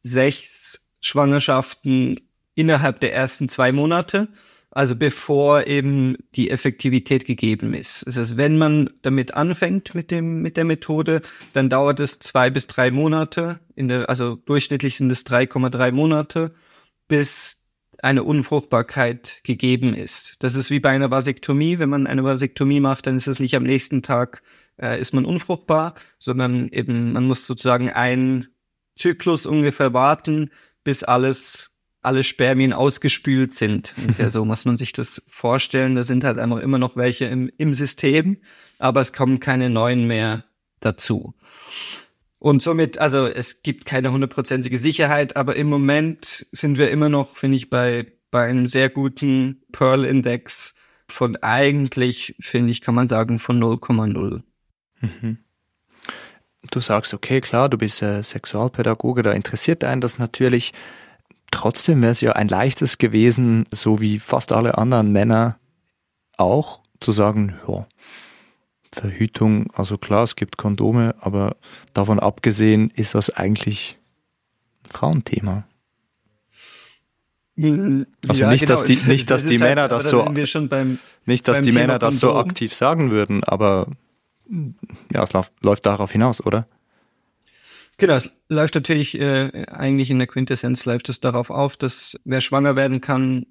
sechs 0.02 0.88
Schwangerschaften 1.00 2.20
innerhalb 2.56 3.00
der 3.00 3.14
ersten 3.14 3.48
zwei 3.48 3.72
Monate, 3.72 4.28
also 4.72 4.96
bevor 4.96 5.68
eben 5.68 6.18
die 6.36 6.50
Effektivität 6.50 7.26
gegeben 7.26 7.74
ist. 7.74 8.06
Das 8.06 8.18
heißt, 8.18 8.38
wenn 8.38 8.58
man 8.58 8.90
damit 9.04 9.34
anfängt 9.34 9.96
mit 9.96 10.12
dem, 10.12 10.42
mit 10.42 10.58
der 10.58 10.66
Methode, 10.66 11.22
dann 11.54 11.70
dauert 11.70 12.00
es 12.00 12.20
zwei 12.20 12.50
bis 12.50 12.68
drei 12.68 12.92
Monate, 12.92 13.60
in 13.76 13.88
der, 13.88 14.10
also 14.10 14.36
durchschnittlich 14.36 14.98
sind 14.98 15.12
es 15.12 15.26
3,3 15.26 15.92
Monate, 15.92 16.52
bis 17.08 17.65
eine 18.04 18.24
Unfruchtbarkeit 18.24 19.40
gegeben 19.44 19.94
ist. 19.94 20.36
Das 20.40 20.56
ist 20.56 20.70
wie 20.72 20.80
bei 20.80 20.90
einer 20.90 21.12
Vasektomie. 21.12 21.80
Wenn 21.80 21.90
man 21.90 22.08
eine 22.08 22.24
Vasektomie 22.24 22.80
macht, 22.80 23.08
dann 23.08 23.16
ist 23.16 23.28
es 23.28 23.40
nicht 23.40 23.56
am 23.56 23.64
nächsten 23.64 24.02
Tag 24.02 24.42
äh, 24.82 25.00
ist 25.00 25.14
man 25.14 25.26
unfruchtbar, 25.26 25.96
sondern 26.20 26.70
eben 26.70 27.14
man 27.14 27.26
muss 27.26 27.48
sozusagen 27.48 27.90
einen 27.90 28.48
Zyklus 28.96 29.46
ungefähr 29.46 29.94
warten, 29.94 30.52
bis 30.84 31.04
alles 31.04 31.72
alle 32.02 32.24
Spermien 32.24 32.72
ausgespült 32.72 33.54
sind. 33.54 33.96
Ungefähr 34.02 34.30
so 34.30 34.46
muss 34.46 34.66
man 34.66 34.78
sich 34.78 34.94
das 34.94 35.24
vorstellen. 35.28 35.96
Da 35.96 36.04
sind 36.04 36.24
halt 36.24 36.38
einfach 36.38 36.60
immer 36.60 36.78
noch 36.78 36.96
welche 36.96 37.26
im, 37.26 37.52
im 37.58 37.74
System, 37.74 38.38
aber 38.78 39.02
es 39.02 39.12
kommen 39.12 39.40
keine 39.40 39.70
neuen 39.70 40.06
mehr 40.06 40.46
dazu. 40.80 41.34
Und 42.46 42.62
somit, 42.62 43.00
also 43.00 43.26
es 43.26 43.64
gibt 43.64 43.86
keine 43.86 44.12
hundertprozentige 44.12 44.78
Sicherheit, 44.78 45.36
aber 45.36 45.56
im 45.56 45.68
Moment 45.68 46.46
sind 46.52 46.78
wir 46.78 46.92
immer 46.92 47.10
noch, 47.10 47.38
finde 47.38 47.58
ich, 47.58 47.72
bei, 47.72 48.06
bei 48.30 48.46
einem 48.46 48.68
sehr 48.68 48.90
guten 48.90 49.64
Pearl-Index 49.72 50.76
von 51.08 51.38
eigentlich, 51.38 52.36
finde 52.40 52.70
ich, 52.70 52.82
kann 52.82 52.94
man 52.94 53.08
sagen, 53.08 53.40
von 53.40 53.60
0,0. 53.60 54.44
Mhm. 55.02 55.40
Du 56.70 56.82
sagst, 56.82 57.16
okay, 57.16 57.42
klar, 57.42 57.68
du 57.68 57.80
bist 57.80 58.04
äh, 58.04 58.22
Sexualpädagoge, 58.22 59.24
da 59.24 59.32
interessiert 59.32 59.84
einen 59.84 60.02
das 60.02 60.20
natürlich. 60.20 60.72
Trotzdem 61.50 62.04
wäre 62.04 62.12
es 62.12 62.22
ja 62.22 62.34
ein 62.34 62.48
leichtes 62.48 63.00
gewesen, 63.00 63.64
so 63.72 64.02
wie 64.02 64.20
fast 64.20 64.52
alle 64.52 64.78
anderen 64.78 65.12
Männer 65.12 65.58
auch, 66.38 66.84
zu 67.00 67.12
sagen, 67.12 67.56
ja, 67.68 67.88
Verhütung, 68.96 69.72
also 69.74 69.98
klar, 69.98 70.24
es 70.24 70.36
gibt 70.36 70.58
Kondome, 70.58 71.16
aber 71.20 71.58
davon 71.94 72.20
abgesehen 72.20 72.90
ist 72.96 73.14
das 73.14 73.30
eigentlich 73.30 73.98
ein 74.84 74.90
Frauenthema. 74.90 75.68
Hm, 77.58 78.06
also 78.28 78.42
ja, 78.42 78.50
nicht, 78.50 78.62
genau. 78.62 78.76
dass 78.76 78.86
die, 78.86 78.96
nicht, 79.08 79.30
dass 79.30 79.44
das 79.44 79.52
die 79.52 79.58
Männer 79.60 79.84
halt, 79.84 79.92
das 79.92 80.10
so, 80.10 80.26
beim, 80.70 81.00
nicht, 81.26 81.48
dass 81.48 81.62
die 81.62 81.70
Thema 81.70 81.82
Männer 81.82 82.00
das 82.00 82.20
so 82.20 82.36
aktiv 82.36 82.74
sagen 82.74 83.12
würden, 83.12 83.44
aber 83.44 83.88
ja, 85.12 85.24
es 85.24 85.34
läuft, 85.34 85.52
läuft 85.62 85.86
darauf 85.86 86.12
hinaus, 86.12 86.46
oder? 86.46 86.68
Genau, 87.98 88.16
es 88.16 88.30
läuft 88.50 88.76
natürlich 88.76 89.20
äh, 89.20 89.66
eigentlich 89.68 90.10
in 90.12 90.20
der 90.20 90.28
Quintessenz 90.28 90.86
läuft 90.86 91.10
es 91.10 91.22
darauf 91.22 91.50
auf, 91.50 91.78
dass 91.78 92.18
wer 92.26 92.42
schwanger 92.42 92.76
werden 92.76 93.02
kann, 93.02 93.46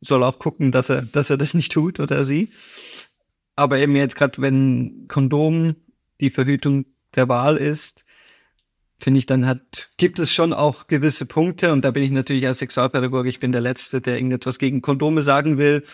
soll 0.00 0.24
auch 0.24 0.38
gucken, 0.38 0.72
dass 0.72 0.88
er, 0.88 1.02
dass 1.02 1.30
er 1.30 1.36
das 1.36 1.54
nicht 1.54 1.72
tut 1.72 2.00
oder 2.00 2.24
sie. 2.24 2.48
Aber 3.60 3.76
eben 3.76 3.94
jetzt 3.94 4.16
gerade, 4.16 4.40
wenn 4.40 5.04
Kondom 5.06 5.76
die 6.22 6.30
Verhütung 6.30 6.86
der 7.14 7.28
Wahl 7.28 7.58
ist, 7.58 8.06
finde 8.98 9.18
ich, 9.18 9.26
dann 9.26 9.44
hat, 9.44 9.90
gibt 9.98 10.18
es 10.18 10.32
schon 10.32 10.54
auch 10.54 10.86
gewisse 10.86 11.26
Punkte 11.26 11.70
und 11.70 11.84
da 11.84 11.90
bin 11.90 12.02
ich 12.02 12.10
natürlich 12.10 12.46
als 12.46 12.60
Sexualpädagoge, 12.60 13.28
ich 13.28 13.38
bin 13.38 13.52
der 13.52 13.60
Letzte, 13.60 14.00
der 14.00 14.14
irgendetwas 14.14 14.58
gegen 14.58 14.80
Kondome 14.80 15.20
sagen 15.20 15.58
will. 15.58 15.84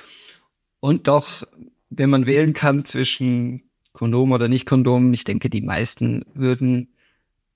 Und 0.79 1.09
doch, 1.09 1.43
wenn 1.91 2.09
man 2.09 2.27
wählen 2.27 2.53
kann 2.53 2.85
zwischen 2.85 3.65
Kondom 3.93 4.31
oder 4.31 4.47
nicht 4.47 4.67
Kondom. 4.67 5.13
Ich 5.13 5.25
denke, 5.25 5.51
die 5.51 5.61
meisten 5.61 6.25
würden 6.35 6.95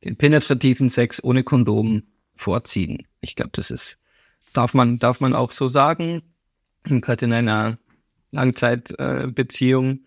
den 0.03 0.17
penetrativen 0.17 0.91
Sex 0.91 1.23
ohne 1.23 1.45
Kondom 1.45 2.03
vorziehen. 2.35 3.07
Ich 3.21 3.37
glaube, 3.37 3.53
das 3.53 3.71
ist, 3.71 3.99
darf 4.55 4.75
man, 4.75 4.99
darf 4.99 5.21
man 5.21 5.35
auch 5.35 5.53
so 5.53 5.69
sagen. 5.69 6.23
Und 6.89 7.01
gerade 7.01 7.27
in 7.27 7.33
einer 7.33 7.79
Langzeitbeziehung 8.31 9.91
äh, 9.91 9.99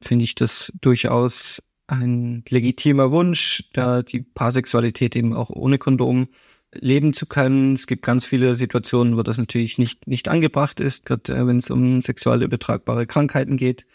finde 0.00 0.24
ich 0.24 0.34
das 0.34 0.72
durchaus 0.80 1.62
ein 1.86 2.44
legitimer 2.48 3.10
Wunsch, 3.10 3.64
da 3.72 4.02
die 4.02 4.20
Paarsexualität 4.20 5.16
eben 5.16 5.34
auch 5.34 5.50
ohne 5.50 5.78
Kondom 5.78 6.28
leben 6.72 7.12
zu 7.12 7.26
können. 7.26 7.74
Es 7.74 7.86
gibt 7.86 8.04
ganz 8.04 8.24
viele 8.24 8.54
Situationen, 8.54 9.16
wo 9.16 9.22
das 9.22 9.38
natürlich 9.38 9.76
nicht, 9.76 10.06
nicht 10.06 10.28
angebracht 10.28 10.78
ist, 10.78 11.04
gerade 11.04 11.32
äh, 11.34 11.46
wenn 11.46 11.58
es 11.58 11.70
um 11.70 12.00
sexuell 12.00 12.42
übertragbare 12.42 13.06
Krankheiten 13.06 13.56
geht. 13.56 13.86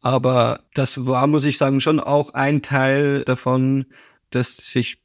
Aber 0.00 0.64
das 0.74 1.06
war, 1.06 1.26
muss 1.26 1.44
ich 1.44 1.58
sagen, 1.58 1.80
schon 1.80 2.00
auch 2.00 2.34
ein 2.34 2.62
Teil 2.62 3.22
davon, 3.24 3.86
dass 4.30 4.74
ich 4.74 4.98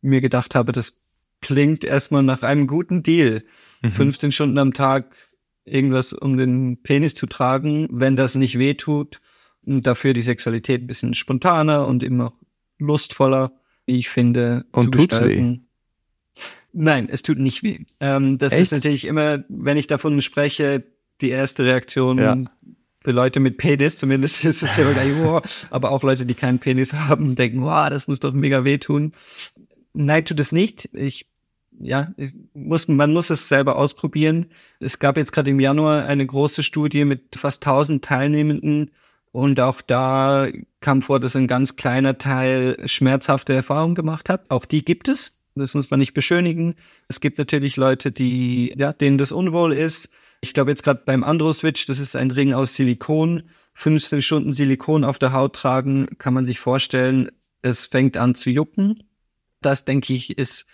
mir 0.00 0.20
gedacht 0.20 0.54
habe, 0.54 0.72
das 0.72 0.98
klingt 1.40 1.84
erstmal 1.84 2.22
nach 2.22 2.42
einem 2.42 2.66
guten 2.66 3.02
Deal. 3.02 3.44
Mhm. 3.82 3.90
15 3.90 4.32
Stunden 4.32 4.58
am 4.58 4.72
Tag 4.72 5.14
irgendwas 5.64 6.12
um 6.12 6.36
den 6.36 6.82
Penis 6.82 7.14
zu 7.14 7.26
tragen, 7.26 7.88
wenn 7.90 8.16
das 8.16 8.34
nicht 8.34 8.58
weh 8.58 8.74
tut. 8.74 9.20
Und 9.64 9.86
dafür 9.86 10.12
die 10.12 10.22
Sexualität 10.22 10.82
ein 10.82 10.86
bisschen 10.88 11.14
spontaner 11.14 11.86
und 11.86 12.02
immer 12.02 12.32
lustvoller, 12.78 13.52
wie 13.86 13.98
ich 13.98 14.08
finde, 14.08 14.64
und 14.72 14.84
zu 14.84 14.90
gestalten. 14.90 15.68
Weh? 16.34 16.42
Nein, 16.72 17.08
es 17.10 17.22
tut 17.22 17.38
nicht 17.38 17.62
weh. 17.62 17.80
Ähm, 18.00 18.38
das 18.38 18.54
Echt? 18.54 18.62
ist 18.62 18.72
natürlich 18.72 19.04
immer, 19.04 19.44
wenn 19.48 19.76
ich 19.76 19.86
davon 19.86 20.20
spreche, 20.20 20.84
die 21.20 21.30
erste 21.30 21.64
Reaktion, 21.64 22.18
ja 22.18 22.36
für 23.02 23.10
Leute 23.10 23.40
mit 23.40 23.56
Penis, 23.56 23.98
zumindest 23.98 24.44
ist 24.44 24.62
es 24.62 24.76
ja 24.76 24.90
gleich, 24.92 25.12
wow, 25.22 25.42
aber 25.70 25.90
auch 25.90 26.02
Leute, 26.02 26.26
die 26.26 26.34
keinen 26.34 26.58
Penis 26.58 26.92
haben, 26.92 27.34
denken, 27.34 27.62
wow, 27.62 27.88
das 27.90 28.08
muss 28.08 28.20
doch 28.20 28.32
mega 28.32 28.64
wehtun. 28.64 29.12
Nein, 29.92 30.24
tut 30.24 30.40
es 30.40 30.52
nicht. 30.52 30.88
Ich, 30.92 31.26
ja, 31.80 32.12
muss, 32.54 32.88
man 32.88 33.12
muss 33.12 33.30
es 33.30 33.48
selber 33.48 33.76
ausprobieren. 33.76 34.46
Es 34.80 34.98
gab 34.98 35.16
jetzt 35.16 35.32
gerade 35.32 35.50
im 35.50 35.60
Januar 35.60 36.04
eine 36.04 36.26
große 36.26 36.62
Studie 36.62 37.04
mit 37.04 37.36
fast 37.36 37.66
1000 37.66 38.04
Teilnehmenden 38.04 38.90
und 39.32 39.60
auch 39.60 39.80
da 39.80 40.48
kam 40.80 41.02
vor, 41.02 41.20
dass 41.20 41.36
ein 41.36 41.46
ganz 41.46 41.76
kleiner 41.76 42.18
Teil 42.18 42.76
schmerzhafte 42.86 43.54
Erfahrungen 43.54 43.94
gemacht 43.94 44.28
hat. 44.28 44.50
Auch 44.50 44.64
die 44.64 44.84
gibt 44.84 45.08
es. 45.08 45.32
Das 45.54 45.74
muss 45.74 45.90
man 45.90 46.00
nicht 46.00 46.14
beschönigen. 46.14 46.76
Es 47.08 47.20
gibt 47.20 47.38
natürlich 47.38 47.76
Leute, 47.76 48.10
die, 48.10 48.74
ja, 48.76 48.92
denen 48.92 49.18
das 49.18 49.32
unwohl 49.32 49.72
ist 49.72 50.10
ich 50.42 50.52
glaube 50.52 50.70
jetzt 50.70 50.82
gerade 50.82 51.02
beim 51.06 51.22
Andro-Switch, 51.22 51.86
das 51.86 52.00
ist 52.00 52.16
ein 52.16 52.32
Ring 52.32 52.52
aus 52.52 52.74
Silikon. 52.74 53.44
15 53.74 54.20
Stunden 54.20 54.52
Silikon 54.52 55.04
auf 55.04 55.18
der 55.18 55.32
Haut 55.32 55.54
tragen, 55.54 56.08
kann 56.18 56.34
man 56.34 56.44
sich 56.44 56.58
vorstellen, 56.58 57.30
es 57.62 57.86
fängt 57.86 58.16
an 58.16 58.34
zu 58.34 58.50
jucken. 58.50 59.04
Das, 59.62 59.84
denke 59.84 60.12
ich, 60.12 60.36
ist 60.36 60.66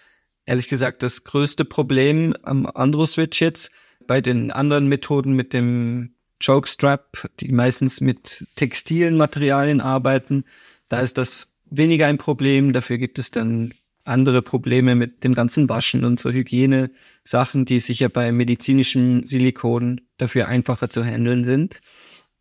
ehrlich 0.48 0.68
gesagt 0.68 1.02
das 1.02 1.24
größte 1.24 1.64
Problem 1.64 2.34
am 2.42 2.66
Andro-Switch 2.66 3.40
jetzt. 3.40 3.70
Bei 4.06 4.22
den 4.22 4.50
anderen 4.50 4.88
Methoden 4.88 5.34
mit 5.34 5.52
dem 5.52 6.14
Chokestrap, 6.44 7.28
die 7.40 7.52
meistens 7.52 8.00
mit 8.00 8.46
textilen 8.56 9.18
Materialien 9.18 9.82
arbeiten, 9.82 10.44
da 10.88 11.00
ist 11.00 11.18
das 11.18 11.52
weniger 11.68 12.06
ein 12.06 12.16
Problem. 12.16 12.72
Dafür 12.72 12.96
gibt 12.96 13.18
es 13.18 13.30
dann 13.30 13.74
andere 14.04 14.40
Probleme 14.40 14.94
mit 14.94 15.22
dem 15.22 15.34
ganzen 15.34 15.68
Waschen 15.68 16.06
und 16.06 16.18
so 16.18 16.30
Hygiene-Sachen, 16.30 17.66
die 17.66 17.80
sicher 17.80 18.08
bei 18.08 18.32
medizinischem 18.32 19.26
Silikon 19.26 20.00
dafür 20.16 20.48
einfacher 20.48 20.88
zu 20.88 21.04
handeln 21.04 21.44
sind. 21.44 21.80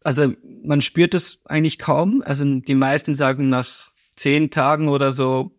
Also 0.04 0.34
man 0.64 0.82
spürt 0.82 1.14
es 1.14 1.42
eigentlich 1.44 1.78
kaum. 1.78 2.24
Also 2.26 2.46
die 2.46 2.76
meisten 2.76 3.16
sagen 3.16 3.50
nach 3.50 3.90
zehn 4.16 4.50
Tagen 4.50 4.88
oder 4.88 5.12
so, 5.12 5.57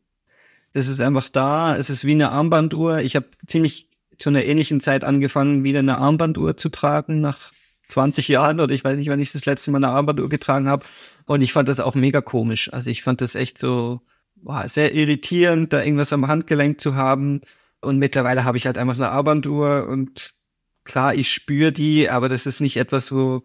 das 0.72 0.88
ist 0.88 1.00
einfach 1.00 1.28
da. 1.28 1.76
Es 1.76 1.90
ist 1.90 2.04
wie 2.04 2.12
eine 2.12 2.30
Armbanduhr. 2.30 2.98
Ich 2.98 3.16
habe 3.16 3.26
ziemlich 3.46 3.88
zu 4.18 4.28
einer 4.28 4.44
ähnlichen 4.44 4.80
Zeit 4.80 5.04
angefangen, 5.04 5.64
wieder 5.64 5.78
eine 5.78 5.98
Armbanduhr 5.98 6.56
zu 6.56 6.68
tragen 6.68 7.20
nach 7.20 7.52
20 7.88 8.28
Jahren 8.28 8.60
oder 8.60 8.74
ich 8.74 8.84
weiß 8.84 8.98
nicht, 8.98 9.08
wann 9.08 9.20
ich 9.20 9.32
das 9.32 9.46
letzte 9.46 9.70
Mal 9.70 9.78
eine 9.78 9.88
Armbanduhr 9.88 10.28
getragen 10.28 10.68
habe. 10.68 10.84
Und 11.26 11.40
ich 11.40 11.52
fand 11.52 11.68
das 11.68 11.80
auch 11.80 11.94
mega 11.94 12.20
komisch. 12.20 12.72
Also 12.72 12.90
ich 12.90 13.02
fand 13.02 13.20
das 13.20 13.34
echt 13.34 13.58
so, 13.58 14.00
war 14.36 14.68
sehr 14.68 14.94
irritierend, 14.94 15.72
da 15.72 15.82
irgendwas 15.82 16.12
am 16.12 16.26
Handgelenk 16.28 16.80
zu 16.80 16.94
haben. 16.94 17.40
Und 17.80 17.98
mittlerweile 17.98 18.44
habe 18.44 18.58
ich 18.58 18.66
halt 18.66 18.76
einfach 18.76 18.96
eine 18.96 19.10
Armbanduhr 19.10 19.86
und 19.88 20.34
klar, 20.84 21.14
ich 21.14 21.32
spüre 21.32 21.70
die, 21.70 22.10
aber 22.10 22.28
das 22.28 22.46
ist 22.46 22.60
nicht 22.60 22.76
etwas, 22.76 23.12
wo, 23.12 23.44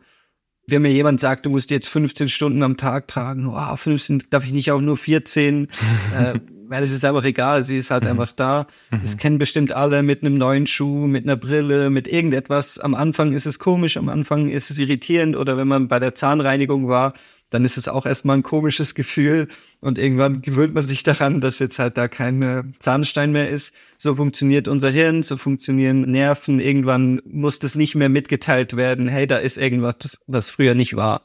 wenn 0.66 0.82
mir 0.82 0.92
jemand 0.92 1.20
sagt, 1.20 1.46
du 1.46 1.50
musst 1.50 1.70
jetzt 1.70 1.90
15 1.90 2.30
Stunden 2.30 2.64
am 2.64 2.78
Tag 2.78 3.08
tragen, 3.08 3.48
oh, 3.48 3.76
15 3.76 4.24
darf 4.30 4.46
ich 4.46 4.54
nicht 4.54 4.72
auch 4.72 4.82
nur 4.82 4.98
14, 4.98 5.68
äh, 6.18 6.40
weil 6.68 6.84
es 6.84 6.92
ist 6.92 7.06
einfach 7.06 7.24
egal, 7.24 7.64
sie 7.64 7.78
ist 7.78 7.92
halt 7.92 8.04
mhm. 8.04 8.12
einfach 8.12 8.32
da. 8.32 8.68
Das 8.92 9.14
mhm. 9.14 9.18
kennen 9.18 9.38
bestimmt 9.38 9.72
alle 9.72 10.04
mit 10.04 10.22
einem 10.22 10.38
neuen 10.38 10.68
Schuh, 10.68 11.08
mit 11.08 11.26
einer 11.26 11.36
Brille, 11.36 11.90
mit 11.90 12.08
irgendetwas. 12.08 12.80
Am 12.80 12.96
Anfang 12.96 13.34
ist 13.34 13.46
es 13.46 13.60
komisch, 13.60 13.98
am 13.98 14.10
Anfang 14.10 14.50
ist 14.50 14.70
es 14.70 14.78
irritierend 14.78 15.36
oder 15.36 15.58
wenn 15.58 15.68
man 15.68 15.88
bei 15.88 16.00
der 16.00 16.16
Zahnreinigung 16.16 16.88
war, 16.88 17.14
dann 17.54 17.66
ist 17.66 17.78
es 17.78 17.88
auch 17.88 18.06
erstmal 18.06 18.38
ein 18.38 18.44
komisches 18.44 18.96
Gefühl 18.96 19.48
und 19.80 19.98
irgendwann 19.98 20.42
gewöhnt 20.42 20.74
man 20.74 20.88
sich 20.88 21.04
daran, 21.04 21.42
dass 21.42 21.60
jetzt 21.60 21.80
halt 21.80 21.98
da 21.98 22.08
kein 22.08 22.42
äh, 22.42 22.64
Zahnstein 22.80 23.32
mehr 23.32 23.50
ist. 23.50 23.76
So 23.98 24.16
funktioniert 24.16 24.68
unser 24.68 24.90
Hirn, 24.90 25.24
so 25.24 25.38
funktionieren 25.38 26.02
Nerven. 26.10 26.60
Irgendwann 26.60 27.22
muss 27.26 27.60
das 27.60 27.76
nicht 27.76 27.96
mehr 27.96 28.10
mitgeteilt 28.10 28.76
werden, 28.76 29.08
hey, 29.08 29.28
da 29.28 29.38
ist 29.38 29.58
irgendwas, 29.58 30.18
was 30.26 30.50
früher 30.50 30.74
nicht 30.74 30.96
war. 30.96 31.22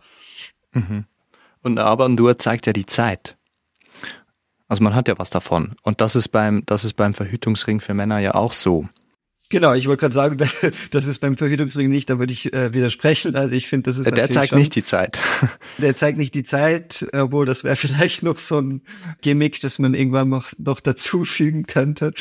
Mhm. 0.72 1.04
Und 1.62 1.78
aber 1.78 2.08
nur 2.08 2.38
zeigt 2.38 2.66
ja 2.66 2.72
die 2.72 2.86
Zeit. 2.86 3.37
Also 4.68 4.84
man 4.84 4.94
hat 4.94 5.08
ja 5.08 5.18
was 5.18 5.30
davon. 5.30 5.74
Und 5.82 6.00
das 6.00 6.14
ist 6.14 6.28
beim, 6.28 6.62
das 6.66 6.84
ist 6.84 6.94
beim 6.94 7.14
Verhütungsring 7.14 7.80
für 7.80 7.94
Männer 7.94 8.18
ja 8.18 8.34
auch 8.34 8.52
so. 8.52 8.88
Genau, 9.50 9.72
ich 9.72 9.86
wollte 9.86 10.00
gerade 10.00 10.14
sagen, 10.14 10.36
das 10.90 11.06
ist 11.06 11.20
beim 11.20 11.38
Verhütungsring 11.38 11.88
nicht, 11.88 12.10
da 12.10 12.18
würde 12.18 12.34
ich 12.34 12.52
äh, 12.52 12.74
widersprechen. 12.74 13.34
Also 13.34 13.54
ich 13.54 13.66
finde, 13.66 13.90
das 13.90 13.98
ist 13.98 14.04
Der 14.04 14.30
zeigt 14.30 14.50
schon, 14.50 14.58
nicht 14.58 14.74
die 14.74 14.84
Zeit. 14.84 15.18
Der 15.78 15.94
zeigt 15.94 16.18
nicht 16.18 16.34
die 16.34 16.42
Zeit, 16.42 17.06
obwohl 17.14 17.46
das 17.46 17.64
wäre 17.64 17.76
vielleicht 17.76 18.22
noch 18.22 18.36
so 18.36 18.60
ein 18.60 18.82
Gimmick, 19.22 19.58
das 19.60 19.78
man 19.78 19.94
irgendwann 19.94 20.28
noch, 20.28 20.50
noch 20.58 20.80
dazufügen 20.80 21.64
könnte. 21.64 22.12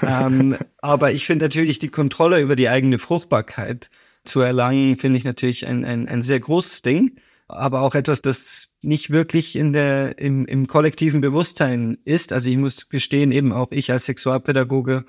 ähm, 0.00 0.56
aber 0.78 1.10
ich 1.10 1.26
finde 1.26 1.46
natürlich 1.46 1.80
die 1.80 1.88
Kontrolle 1.88 2.40
über 2.40 2.54
die 2.54 2.68
eigene 2.68 3.00
Fruchtbarkeit 3.00 3.90
zu 4.24 4.40
erlangen, 4.40 4.96
finde 4.96 5.18
ich 5.18 5.24
natürlich 5.24 5.66
ein, 5.66 5.84
ein, 5.84 6.08
ein 6.08 6.22
sehr 6.22 6.38
großes 6.38 6.82
Ding, 6.82 7.16
aber 7.48 7.82
auch 7.82 7.94
etwas, 7.94 8.22
das 8.22 8.68
nicht 8.82 9.10
wirklich 9.10 9.56
in 9.56 9.72
der, 9.72 10.18
im, 10.18 10.46
im 10.46 10.66
kollektiven 10.66 11.20
Bewusstsein 11.20 11.98
ist. 12.04 12.32
Also 12.32 12.50
ich 12.50 12.56
muss 12.56 12.88
gestehen, 12.88 13.32
eben 13.32 13.52
auch 13.52 13.70
ich 13.70 13.90
als 13.90 14.06
Sexualpädagoge 14.06 15.04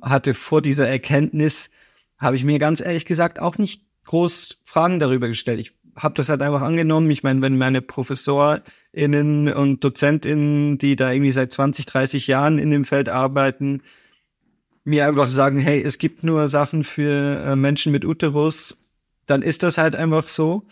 hatte 0.00 0.34
vor 0.34 0.62
dieser 0.62 0.88
Erkenntnis, 0.88 1.70
habe 2.18 2.36
ich 2.36 2.44
mir 2.44 2.58
ganz 2.58 2.80
ehrlich 2.80 3.04
gesagt 3.04 3.40
auch 3.40 3.58
nicht 3.58 3.84
groß 4.04 4.58
Fragen 4.64 5.00
darüber 5.00 5.28
gestellt. 5.28 5.60
Ich 5.60 5.72
habe 5.96 6.14
das 6.14 6.28
halt 6.28 6.42
einfach 6.42 6.62
angenommen. 6.62 7.10
Ich 7.10 7.22
meine, 7.22 7.42
wenn 7.42 7.58
meine 7.58 7.82
ProfessorInnen 7.82 9.52
und 9.52 9.84
DozentInnen, 9.84 10.78
die 10.78 10.96
da 10.96 11.12
irgendwie 11.12 11.32
seit 11.32 11.52
20, 11.52 11.86
30 11.86 12.26
Jahren 12.26 12.58
in 12.58 12.70
dem 12.70 12.84
Feld 12.84 13.08
arbeiten, 13.08 13.82
mir 14.84 15.06
einfach 15.06 15.30
sagen, 15.30 15.58
hey, 15.58 15.82
es 15.82 15.98
gibt 15.98 16.24
nur 16.24 16.48
Sachen 16.48 16.84
für 16.84 17.42
äh, 17.44 17.56
Menschen 17.56 17.92
mit 17.92 18.04
Uterus, 18.04 18.76
dann 19.26 19.42
ist 19.42 19.62
das 19.62 19.78
halt 19.78 19.94
einfach 19.94 20.28
so. 20.28 20.64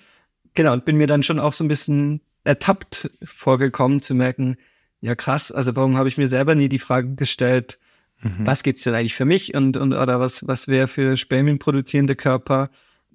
Genau, 0.54 0.72
und 0.72 0.84
bin 0.84 0.96
mir 0.96 1.06
dann 1.06 1.22
schon 1.22 1.38
auch 1.38 1.52
so 1.52 1.64
ein 1.64 1.68
bisschen 1.68 2.20
ertappt 2.44 3.10
vorgekommen 3.22 4.00
zu 4.00 4.14
merken, 4.14 4.56
ja 5.00 5.14
krass, 5.14 5.52
also 5.52 5.76
warum 5.76 5.96
habe 5.96 6.08
ich 6.08 6.18
mir 6.18 6.28
selber 6.28 6.54
nie 6.54 6.68
die 6.68 6.78
Frage 6.78 7.14
gestellt, 7.14 7.78
Mhm. 8.22 8.46
Was 8.46 8.62
gibt's 8.62 8.82
denn 8.82 8.94
eigentlich 8.94 9.14
für 9.14 9.24
mich 9.24 9.54
und, 9.54 9.76
und 9.76 9.92
oder 9.92 10.20
was, 10.20 10.46
was 10.46 10.68
wäre 10.68 10.88
für 10.88 11.16
Spermien 11.16 11.58
produzierende 11.58 12.16
Körper? 12.16 12.70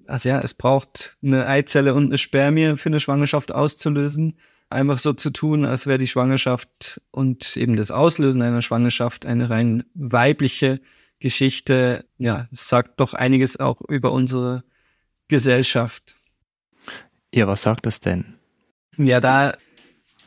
Also 0.06 0.28
ja, 0.28 0.40
es 0.40 0.54
braucht 0.54 1.16
eine 1.22 1.46
Eizelle 1.46 1.94
und 1.94 2.06
eine 2.06 2.18
Spermie 2.18 2.76
für 2.76 2.88
eine 2.88 3.00
Schwangerschaft 3.00 3.54
auszulösen. 3.54 4.38
Einfach 4.70 4.98
so 4.98 5.12
zu 5.12 5.30
tun, 5.30 5.64
als 5.64 5.86
wäre 5.86 5.98
die 5.98 6.06
Schwangerschaft 6.06 7.00
und 7.10 7.56
eben 7.56 7.76
das 7.76 7.90
Auslösen 7.90 8.42
einer 8.42 8.62
Schwangerschaft 8.62 9.26
eine 9.26 9.50
rein 9.50 9.84
weibliche 9.94 10.80
Geschichte. 11.20 12.06
Ja, 12.18 12.48
es 12.50 12.68
sagt 12.68 12.98
doch 13.00 13.14
einiges 13.14 13.60
auch 13.60 13.80
über 13.82 14.12
unsere 14.12 14.64
Gesellschaft. 15.28 16.16
Ja, 17.34 17.48
was 17.48 17.62
sagt 17.62 17.84
das 17.84 17.98
denn? 17.98 18.36
Ja, 18.96 19.20
da, 19.20 19.54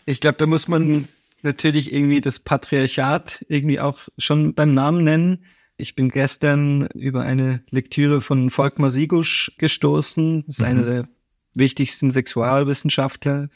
ich 0.05 0.19
glaube, 0.19 0.37
da 0.39 0.45
muss 0.45 0.67
man 0.67 1.07
natürlich 1.41 1.93
irgendwie 1.93 2.19
das 2.19 2.41
Patriarchat 2.41 3.45
irgendwie 3.47 3.79
auch 3.79 4.01
schon 4.17 4.53
beim 4.53 4.73
Namen 4.73 5.05
nennen. 5.05 5.45
Ich 5.77 5.95
bin 5.95 6.09
gestern 6.09 6.87
über 6.87 7.21
eine 7.21 7.63
Lektüre 7.69 8.19
von 8.19 8.49
Volkmar 8.49 8.89
Sigusch 8.89 9.53
gestoßen. 9.57 10.43
Das 10.47 10.55
ist 10.57 10.59
mhm. 10.59 10.65
einer 10.65 10.83
der 10.83 11.07
wichtigsten 11.55 12.11
Sexualwissenschaftler 12.11 13.47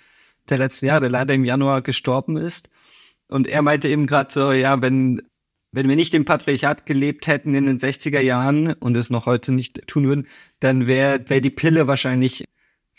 der 0.50 0.58
letzten 0.58 0.86
Jahre, 0.86 1.02
der 1.02 1.10
leider 1.10 1.34
im 1.34 1.44
Januar 1.44 1.82
gestorben 1.82 2.38
ist. 2.38 2.70
Und 3.28 3.48
er 3.48 3.62
meinte 3.64 3.90
eben 3.90 4.08
gerade 4.08 4.32
so, 4.32 4.54
ja, 4.54 4.82
wenn, 4.82 5.24
wenn 5.74 5.90
wir 5.90 5.98
nicht 5.98 6.14
im 6.14 6.24
Patriarchat 6.24 6.86
gelebt 6.86 7.28
hätten 7.28 7.54
in 7.54 7.66
den 7.66 7.80
60er 7.80 8.22
Jahren 8.22 8.72
und 8.76 8.96
es 8.96 9.10
noch 9.10 9.26
heute 9.26 9.52
nicht 9.52 9.88
tun 9.88 10.06
würden, 10.06 10.28
dann 10.62 10.88
wäre 10.88 11.28
wär 11.28 11.42
die 11.42 11.50
Pille 11.50 11.88
wahrscheinlich 11.88 12.46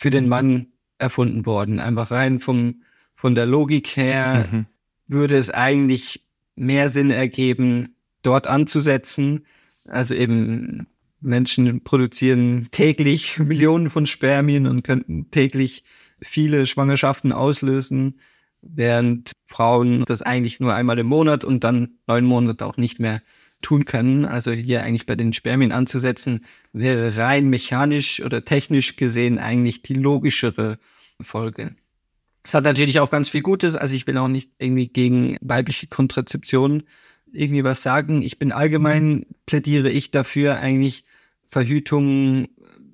für 0.02 0.10
den 0.10 0.28
Mann 0.28 0.66
erfunden 0.98 1.46
worden. 1.46 1.80
Einfach 1.80 2.10
rein 2.10 2.38
vom, 2.40 2.82
von 3.14 3.34
der 3.34 3.46
Logik 3.46 3.96
her, 3.96 4.48
mhm 4.50 4.66
würde 5.12 5.36
es 5.36 5.50
eigentlich 5.50 6.24
mehr 6.56 6.88
Sinn 6.88 7.10
ergeben, 7.10 7.96
dort 8.22 8.46
anzusetzen. 8.46 9.46
Also 9.86 10.14
eben 10.14 10.86
Menschen 11.20 11.84
produzieren 11.84 12.68
täglich 12.72 13.38
Millionen 13.38 13.90
von 13.90 14.06
Spermien 14.06 14.66
und 14.66 14.82
könnten 14.82 15.30
täglich 15.30 15.84
viele 16.20 16.66
Schwangerschaften 16.66 17.32
auslösen, 17.32 18.18
während 18.60 19.32
Frauen 19.44 20.04
das 20.06 20.22
eigentlich 20.22 20.60
nur 20.60 20.74
einmal 20.74 20.98
im 20.98 21.06
Monat 21.06 21.44
und 21.44 21.64
dann 21.64 21.98
neun 22.06 22.24
Monate 22.24 22.64
auch 22.64 22.76
nicht 22.76 23.00
mehr 23.00 23.20
tun 23.62 23.84
können. 23.84 24.24
Also 24.24 24.52
hier 24.52 24.82
eigentlich 24.82 25.06
bei 25.06 25.16
den 25.16 25.32
Spermien 25.32 25.72
anzusetzen, 25.72 26.44
wäre 26.72 27.16
rein 27.16 27.48
mechanisch 27.48 28.20
oder 28.22 28.44
technisch 28.44 28.96
gesehen 28.96 29.38
eigentlich 29.38 29.82
die 29.82 29.94
logischere 29.94 30.78
Folge. 31.20 31.74
Es 32.44 32.54
hat 32.54 32.64
natürlich 32.64 33.00
auch 33.00 33.10
ganz 33.10 33.28
viel 33.28 33.42
Gutes. 33.42 33.76
Also 33.76 33.94
ich 33.94 34.06
will 34.06 34.18
auch 34.18 34.28
nicht 34.28 34.50
irgendwie 34.58 34.88
gegen 34.88 35.36
weibliche 35.40 35.86
Kontrazeption 35.86 36.82
irgendwie 37.32 37.64
was 37.64 37.82
sagen. 37.82 38.22
Ich 38.22 38.38
bin 38.38 38.52
allgemein 38.52 39.26
plädiere 39.46 39.90
ich 39.90 40.10
dafür 40.10 40.58
eigentlich 40.58 41.04
Verhütung 41.44 42.48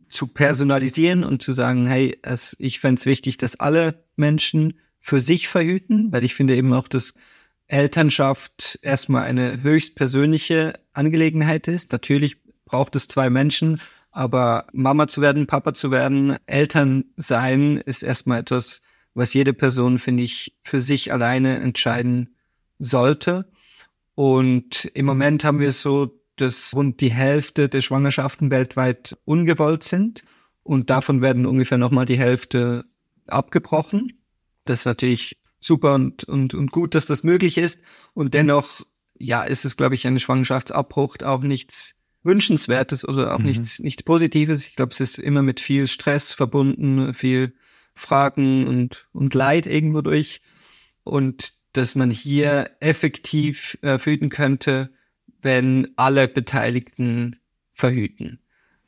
zu 0.09 0.29
personalisieren 0.29 1.25
und 1.25 1.43
zu 1.43 1.53
sagen, 1.53 1.87
hey, 1.87 2.19
es, 2.23 2.57
ich 2.59 2.81
fände 2.81 2.99
es 2.99 3.07
wichtig, 3.07 3.37
dass 3.37 3.61
alle 3.61 4.05
Menschen 4.17 4.79
für 4.99 5.21
sich 5.21 5.49
verhüten, 5.49 6.13
weil 6.13 6.25
ich 6.25 6.35
finde 6.35 6.57
eben 6.57 6.73
auch, 6.73 6.89
dass 6.89 7.15
Elternschaft 7.69 8.79
erstmal 8.83 9.25
eine 9.25 9.63
höchst 9.63 9.95
persönliche 9.95 10.75
Angelegenheit 10.93 11.69
ist. 11.69 11.93
Natürlich 11.93 12.37
braucht 12.65 12.97
es 12.97 13.09
zwei 13.09 13.31
Menschen, 13.31 13.81
aber 14.11 14.67
Mama 14.73 15.07
zu 15.07 15.21
werden, 15.21 15.47
Papa 15.47 15.75
zu 15.75 15.91
werden, 15.91 16.37
Eltern 16.47 17.05
sein 17.17 17.77
ist 17.77 18.03
erstmal 18.03 18.41
etwas 18.41 18.81
was 19.15 19.35
jede 19.35 19.53
Person, 19.53 19.99
finde 19.99 20.23
ich, 20.23 20.57
für 20.61 20.81
sich 20.81 21.13
alleine 21.13 21.59
entscheiden 21.59 22.37
sollte. 22.79 23.51
Und 24.15 24.85
im 24.95 25.07
Moment 25.07 25.45
haben 25.45 25.59
wir 25.59 25.69
es 25.69 25.83
so, 25.83 26.21
dass 26.37 26.73
rund 26.75 27.01
die 27.01 27.13
Hälfte 27.13 27.69
der 27.69 27.81
Schwangerschaften 27.81 28.51
weltweit 28.51 29.19
ungewollt 29.25 29.83
sind. 29.83 30.25
Und 30.63 30.91
davon 30.91 31.21
werden 31.21 31.47
ungefähr 31.47 31.79
nochmal 31.79 32.05
die 32.05 32.19
Hälfte 32.19 32.85
abgebrochen. 33.27 34.23
Das 34.65 34.81
ist 34.81 34.85
natürlich 34.87 35.39
super 35.61 35.95
und, 35.95 36.25
und, 36.25 36.55
und 36.55 36.71
gut, 36.71 36.95
dass 36.95 37.07
das 37.07 37.25
möglich 37.25 37.59
ist. 37.59 37.83
Und 38.15 38.35
dennoch, 38.35 38.83
ja, 39.19 39.43
ist 39.43 39.65
es, 39.65 39.77
glaube 39.77 39.95
ich, 39.95 40.07
eine 40.07 40.21
Schwangerschaftsabbruch 40.21 41.17
auch 41.25 41.43
nichts 41.43 41.95
Wünschenswertes 42.23 43.07
oder 43.07 43.35
auch 43.35 43.39
mhm. 43.39 43.47
nichts, 43.47 43.79
nichts 43.79 44.03
Positives. 44.03 44.67
Ich 44.67 44.77
glaube, 44.77 44.93
es 44.93 45.01
ist 45.01 45.19
immer 45.19 45.43
mit 45.43 45.61
viel 45.61 45.87
Stress 45.87 46.33
verbunden, 46.33 47.15
viel 47.15 47.55
Fragen 47.95 48.67
und, 48.67 49.09
und 49.13 49.35
Leid 49.35 49.67
irgendwo 49.67 50.03
durch. 50.03 50.41
Und 51.05 51.55
dass 51.73 51.95
man 51.95 52.11
hier 52.11 52.71
effektiv 52.81 53.79
äh, 53.83 53.99
verhüten 53.99 54.31
könnte, 54.31 54.91
wenn 55.41 55.89
alle 55.97 56.29
Beteiligten 56.29 57.37
verhüten. 57.71 58.41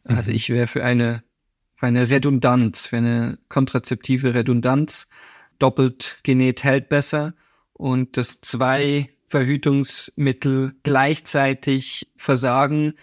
Mhm. 0.04 0.16
Also 0.16 0.30
ich 0.30 0.48
wäre 0.50 0.66
für 0.66 0.84
eine, 0.84 1.22
für 1.72 1.86
eine 1.86 2.10
Redundanz, 2.10 2.86
für 2.86 2.98
eine 2.98 3.38
kontrazeptive 3.48 4.34
Redundanz. 4.34 5.08
Doppelt 5.60 6.18
genäht 6.24 6.64
hält 6.64 6.88
besser. 6.88 7.34
Und 7.72 8.16
dass 8.16 8.40
zwei 8.40 9.10
Verhütungsmittel 9.26 10.72
gleichzeitig 10.82 12.10
versagen, 12.16 12.94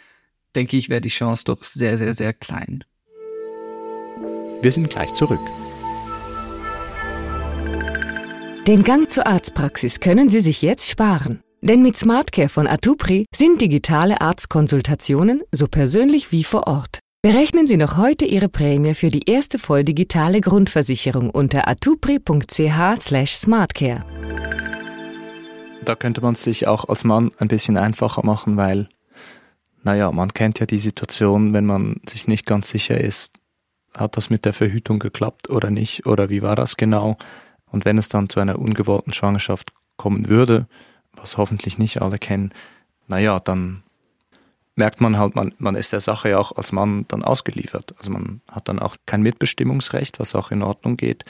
denke 0.56 0.76
ich, 0.76 0.90
wäre 0.90 1.02
die 1.02 1.08
Chance 1.08 1.46
doch 1.46 1.64
sehr, 1.64 1.98
sehr, 1.98 2.14
sehr 2.14 2.34
klein. 2.34 2.84
Wir 4.62 4.72
sind 4.72 4.90
gleich 4.90 5.14
zurück. 5.14 5.40
Den 8.68 8.84
Gang 8.84 9.10
zur 9.10 9.26
Arztpraxis 9.26 10.02
können 10.02 10.30
Sie 10.30 10.42
sich 10.42 10.62
jetzt 10.62 10.90
sparen. 10.90 11.40
Denn 11.62 11.82
mit 11.82 11.96
SmartCare 11.96 12.50
von 12.50 12.68
Atupri 12.68 13.26
sind 13.34 13.62
digitale 13.62 14.20
Arztkonsultationen 14.20 15.42
so 15.52 15.68
persönlich 15.68 16.32
wie 16.32 16.44
vor 16.44 16.68
Ort. 16.68 17.00
Berechnen 17.30 17.68
Sie 17.68 17.76
noch 17.76 17.98
heute 17.98 18.24
Ihre 18.24 18.48
Prämie 18.48 18.94
für 18.94 19.10
die 19.10 19.30
erste 19.30 19.60
volldigitale 19.60 20.40
Grundversicherung 20.40 21.30
unter 21.30 21.68
atupri.ch/smartcare. 21.68 24.06
Da 25.84 25.96
könnte 25.96 26.22
man 26.22 26.36
es 26.36 26.44
sich 26.44 26.68
auch 26.68 26.88
als 26.88 27.04
Mann 27.04 27.32
ein 27.38 27.50
bisschen 27.50 27.76
einfacher 27.76 28.26
machen, 28.26 28.56
weil, 28.56 28.88
naja, 29.84 30.10
man 30.14 30.34
kennt 30.34 30.62
ja 30.62 30.66
die 30.66 30.80
Situation, 30.80 31.52
wenn 31.52 31.66
man 31.66 32.00
sich 32.08 32.28
nicht 32.28 32.46
ganz 32.46 32.70
sicher 32.70 32.98
ist, 32.98 33.34
hat 33.94 34.16
das 34.16 34.30
mit 34.30 34.46
der 34.46 34.54
Verhütung 34.54 35.00
geklappt 35.00 35.50
oder 35.50 35.70
nicht 35.70 36.06
oder 36.06 36.30
wie 36.30 36.42
war 36.42 36.56
das 36.56 36.78
genau? 36.78 37.18
Und 37.70 37.84
wenn 37.84 37.98
es 37.98 38.08
dann 38.08 38.30
zu 38.30 38.40
einer 38.40 38.58
ungewollten 38.58 39.12
Schwangerschaft 39.12 39.74
kommen 39.98 40.30
würde, 40.30 40.66
was 41.12 41.36
hoffentlich 41.36 41.78
nicht 41.78 42.02
alle 42.02 42.20
kennen, 42.20 42.54
naja, 43.10 43.42
dann 43.42 43.84
merkt 44.78 45.02
man 45.02 45.18
halt, 45.18 45.36
man, 45.36 45.54
man 45.58 45.76
ist 45.76 45.92
der 45.92 46.02
Sache 46.02 46.30
ja 46.30 46.38
auch 46.38 46.52
als 46.52 46.72
Mann 46.72 47.06
dann 47.08 47.24
ausgeliefert. 47.24 47.96
Also 47.98 48.12
man 48.12 48.42
hat 48.50 48.70
dann 48.70 48.80
auch 48.80 48.96
kein 49.06 49.22
Mitbestimmungsrecht, 49.22 50.20
was 50.20 50.36
auch 50.36 50.52
in 50.52 50.62
Ordnung 50.62 50.98
geht. 50.98 51.26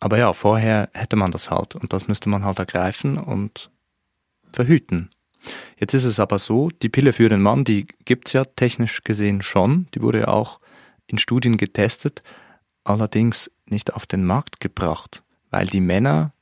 Aber 0.00 0.18
ja, 0.18 0.32
vorher 0.32 0.90
hätte 0.92 1.16
man 1.16 1.32
das 1.32 1.50
halt 1.50 1.74
und 1.74 1.92
das 1.92 2.08
müsste 2.08 2.28
man 2.28 2.44
halt 2.44 2.58
ergreifen 2.58 3.18
und 3.18 3.70
verhüten. 4.52 5.10
Jetzt 5.78 5.94
ist 5.94 6.04
es 6.04 6.20
aber 6.20 6.38
so, 6.38 6.68
die 6.70 6.88
Pille 6.88 7.12
für 7.12 7.28
den 7.28 7.40
Mann, 7.40 7.64
die 7.64 7.86
gibt's 8.04 8.32
ja 8.32 8.44
technisch 8.44 9.02
gesehen 9.02 9.42
schon, 9.42 9.86
die 9.94 10.02
wurde 10.02 10.20
ja 10.20 10.28
auch 10.28 10.60
in 11.06 11.18
Studien 11.18 11.56
getestet, 11.56 12.22
allerdings 12.84 13.50
nicht 13.66 13.94
auf 13.94 14.06
den 14.06 14.24
Markt 14.24 14.60
gebracht, 14.60 15.22
weil 15.50 15.66
die 15.66 15.80
Männer 15.80 16.32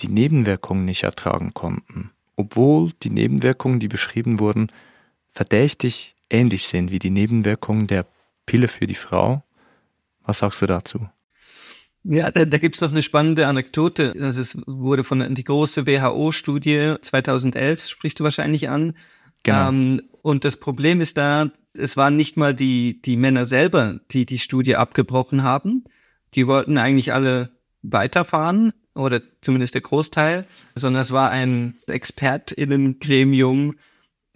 die 0.00 0.08
Nebenwirkungen 0.08 0.84
nicht 0.84 1.04
ertragen 1.04 1.54
konnten, 1.54 2.10
obwohl 2.36 2.92
die 3.02 3.10
Nebenwirkungen, 3.10 3.80
die 3.80 3.88
beschrieben 3.88 4.38
wurden, 4.38 4.68
verdächtig 5.34 6.14
ähnlich 6.30 6.66
sind 6.66 6.90
wie 6.90 6.98
die 6.98 7.10
Nebenwirkungen 7.10 7.86
der 7.86 8.06
Pille 8.46 8.68
für 8.68 8.86
die 8.86 8.94
Frau. 8.94 9.42
Was 10.24 10.38
sagst 10.38 10.62
du 10.62 10.66
dazu? 10.66 11.08
Ja, 12.04 12.30
da, 12.30 12.44
da 12.44 12.58
gibt 12.58 12.74
es 12.74 12.80
noch 12.80 12.90
eine 12.90 13.02
spannende 13.02 13.46
Anekdote. 13.46 14.14
Also 14.20 14.40
es 14.40 14.58
wurde 14.66 15.04
von 15.04 15.34
die 15.34 15.44
große 15.44 15.86
WHO-Studie 15.86 16.96
2011, 17.00 17.88
sprichst 17.88 18.20
du 18.20 18.24
wahrscheinlich 18.24 18.68
an. 18.68 18.94
Genau. 19.42 19.68
Ähm, 19.68 20.02
und 20.22 20.44
das 20.44 20.58
Problem 20.58 21.00
ist 21.00 21.16
da, 21.16 21.50
es 21.76 21.96
waren 21.96 22.16
nicht 22.16 22.36
mal 22.36 22.54
die, 22.54 23.00
die 23.02 23.16
Männer 23.16 23.46
selber, 23.46 24.00
die 24.10 24.26
die 24.26 24.38
Studie 24.38 24.76
abgebrochen 24.76 25.42
haben. 25.42 25.84
Die 26.34 26.46
wollten 26.46 26.78
eigentlich 26.78 27.12
alle 27.12 27.50
weiterfahren 27.82 28.72
oder 28.94 29.22
zumindest 29.40 29.74
der 29.74 29.82
Großteil, 29.82 30.46
sondern 30.74 31.02
es 31.02 31.10
war 31.10 31.30
ein 31.30 31.74
Expertinnengremium, 31.86 33.76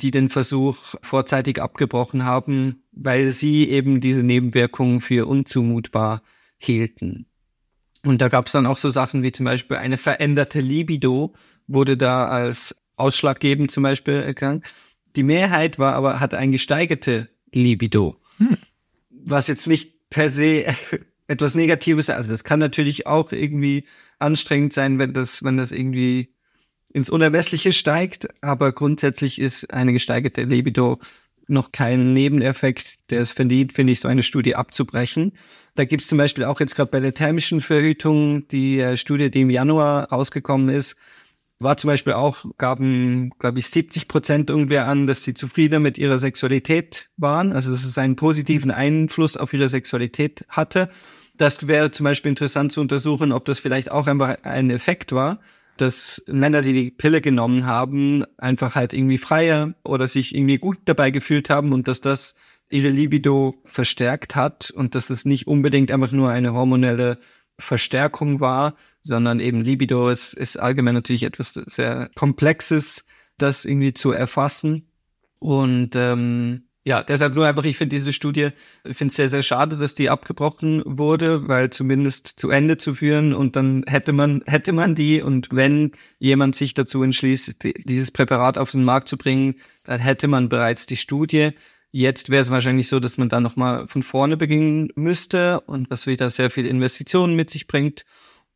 die 0.00 0.10
den 0.10 0.28
Versuch 0.28 0.94
vorzeitig 1.02 1.60
abgebrochen 1.60 2.24
haben, 2.24 2.84
weil 2.92 3.30
sie 3.30 3.68
eben 3.68 4.00
diese 4.00 4.22
Nebenwirkungen 4.22 5.00
für 5.00 5.26
unzumutbar 5.26 6.22
hielten. 6.56 7.26
Und 8.04 8.20
da 8.20 8.28
gab 8.28 8.46
es 8.46 8.52
dann 8.52 8.66
auch 8.66 8.78
so 8.78 8.90
Sachen 8.90 9.22
wie 9.22 9.32
zum 9.32 9.44
Beispiel 9.44 9.76
eine 9.76 9.98
veränderte 9.98 10.60
Libido 10.60 11.34
wurde 11.66 11.96
da 11.96 12.28
als 12.28 12.82
ausschlaggebend 12.96 13.70
zum 13.70 13.82
Beispiel 13.82 14.14
erkannt. 14.14 14.72
Die 15.16 15.22
Mehrheit 15.22 15.78
war 15.78 15.94
aber, 15.94 16.20
hat 16.20 16.34
ein 16.34 16.52
gesteigerte 16.52 17.28
Libido. 17.52 18.16
Hm. 18.38 18.56
Was 19.10 19.46
jetzt 19.46 19.66
nicht 19.66 20.08
per 20.10 20.30
se 20.30 20.64
etwas 21.28 21.54
Negatives, 21.54 22.08
also 22.08 22.30
das 22.30 22.44
kann 22.44 22.58
natürlich 22.58 23.06
auch 23.06 23.32
irgendwie 23.32 23.84
anstrengend 24.18 24.72
sein, 24.72 24.98
wenn 24.98 25.12
das, 25.12 25.44
wenn 25.44 25.56
das 25.56 25.72
irgendwie 25.72 26.34
ins 26.90 27.10
Unermessliche 27.10 27.72
steigt, 27.72 28.28
aber 28.42 28.72
grundsätzlich 28.72 29.40
ist 29.40 29.72
eine 29.72 29.92
gesteigerte 29.92 30.42
Libido 30.42 30.98
noch 31.48 31.72
kein 31.72 32.12
Nebeneffekt, 32.12 33.10
der 33.10 33.20
es 33.22 33.32
verdient, 33.32 33.72
finde 33.72 33.92
ich, 33.92 34.00
so 34.00 34.08
eine 34.08 34.22
Studie 34.22 34.54
abzubrechen. 34.54 35.32
Da 35.74 35.84
gibt 35.84 36.02
es 36.02 36.08
zum 36.08 36.18
Beispiel 36.18 36.44
auch 36.44 36.60
jetzt 36.60 36.76
gerade 36.76 36.90
bei 36.90 37.00
der 37.00 37.14
thermischen 37.14 37.60
Verhütung 37.60 38.46
die 38.48 38.80
äh, 38.80 38.96
Studie, 38.96 39.30
die 39.30 39.42
im 39.42 39.50
Januar 39.50 40.10
rausgekommen 40.10 40.68
ist, 40.68 40.96
war 41.60 41.76
zum 41.76 41.88
Beispiel 41.88 42.12
auch, 42.12 42.44
gaben, 42.56 43.30
glaube 43.38 43.58
ich, 43.58 43.66
70 43.68 44.06
Prozent 44.06 44.50
irgendwer 44.50 44.86
an, 44.86 45.06
dass 45.06 45.24
sie 45.24 45.34
zufrieden 45.34 45.82
mit 45.82 45.98
ihrer 45.98 46.18
Sexualität 46.18 47.08
waren, 47.16 47.52
also 47.52 47.70
dass 47.72 47.84
es 47.84 47.98
einen 47.98 48.14
positiven 48.14 48.70
Einfluss 48.70 49.36
auf 49.36 49.52
ihre 49.52 49.68
Sexualität 49.68 50.44
hatte. 50.48 50.88
Das 51.36 51.66
wäre 51.66 51.90
zum 51.90 52.04
Beispiel 52.04 52.30
interessant 52.30 52.72
zu 52.72 52.80
untersuchen, 52.80 53.32
ob 53.32 53.44
das 53.44 53.58
vielleicht 53.58 53.90
auch 53.90 54.06
einfach 54.06 54.36
ein 54.42 54.70
Effekt 54.70 55.12
war 55.12 55.40
dass 55.80 56.22
Männer, 56.26 56.62
die 56.62 56.72
die 56.72 56.90
Pille 56.90 57.20
genommen 57.20 57.66
haben, 57.66 58.24
einfach 58.36 58.74
halt 58.74 58.92
irgendwie 58.92 59.18
freier 59.18 59.74
oder 59.84 60.08
sich 60.08 60.34
irgendwie 60.34 60.58
gut 60.58 60.78
dabei 60.84 61.10
gefühlt 61.10 61.50
haben 61.50 61.72
und 61.72 61.88
dass 61.88 62.00
das 62.00 62.34
ihre 62.70 62.90
Libido 62.90 63.54
verstärkt 63.64 64.36
hat 64.36 64.70
und 64.70 64.94
dass 64.94 65.10
es 65.10 65.24
nicht 65.24 65.46
unbedingt 65.46 65.90
einfach 65.90 66.12
nur 66.12 66.30
eine 66.30 66.52
hormonelle 66.52 67.18
Verstärkung 67.58 68.40
war, 68.40 68.74
sondern 69.02 69.40
eben 69.40 69.62
Libido 69.62 70.08
ist, 70.08 70.34
ist 70.34 70.58
allgemein 70.58 70.94
natürlich 70.94 71.24
etwas 71.24 71.54
sehr 71.54 72.10
Komplexes, 72.14 73.04
das 73.36 73.64
irgendwie 73.64 73.94
zu 73.94 74.12
erfassen. 74.12 74.88
Und 75.38 75.90
ähm, 75.94 76.67
ja, 76.84 77.02
deshalb 77.02 77.34
nur 77.34 77.46
einfach, 77.46 77.64
ich 77.64 77.76
finde 77.76 77.96
diese 77.96 78.12
Studie, 78.12 78.50
ich 78.84 78.96
finde 78.96 79.10
es 79.10 79.16
sehr, 79.16 79.28
sehr 79.28 79.42
schade, 79.42 79.76
dass 79.76 79.94
die 79.94 80.08
abgebrochen 80.08 80.82
wurde, 80.86 81.46
weil 81.48 81.70
zumindest 81.70 82.40
zu 82.40 82.50
Ende 82.50 82.78
zu 82.78 82.94
führen 82.94 83.34
und 83.34 83.56
dann 83.56 83.84
hätte 83.86 84.12
man, 84.12 84.42
hätte 84.46 84.72
man 84.72 84.94
die 84.94 85.20
und 85.20 85.48
wenn 85.50 85.92
jemand 86.18 86.56
sich 86.56 86.74
dazu 86.74 87.02
entschließt, 87.02 87.56
dieses 87.84 88.10
Präparat 88.10 88.56
auf 88.58 88.70
den 88.70 88.84
Markt 88.84 89.08
zu 89.08 89.18
bringen, 89.18 89.56
dann 89.84 90.00
hätte 90.00 90.28
man 90.28 90.48
bereits 90.48 90.86
die 90.86 90.96
Studie. 90.96 91.50
Jetzt 91.90 92.30
wäre 92.30 92.42
es 92.42 92.50
wahrscheinlich 92.50 92.88
so, 92.88 93.00
dass 93.00 93.18
man 93.18 93.28
dann 93.28 93.42
nochmal 93.42 93.86
von 93.86 94.02
vorne 94.02 94.36
beginnen 94.36 94.90
müsste 94.94 95.60
und 95.62 95.90
was 95.90 96.06
wieder 96.06 96.30
sehr 96.30 96.50
viel 96.50 96.66
Investitionen 96.66 97.34
mit 97.34 97.50
sich 97.50 97.66
bringt. 97.66 98.04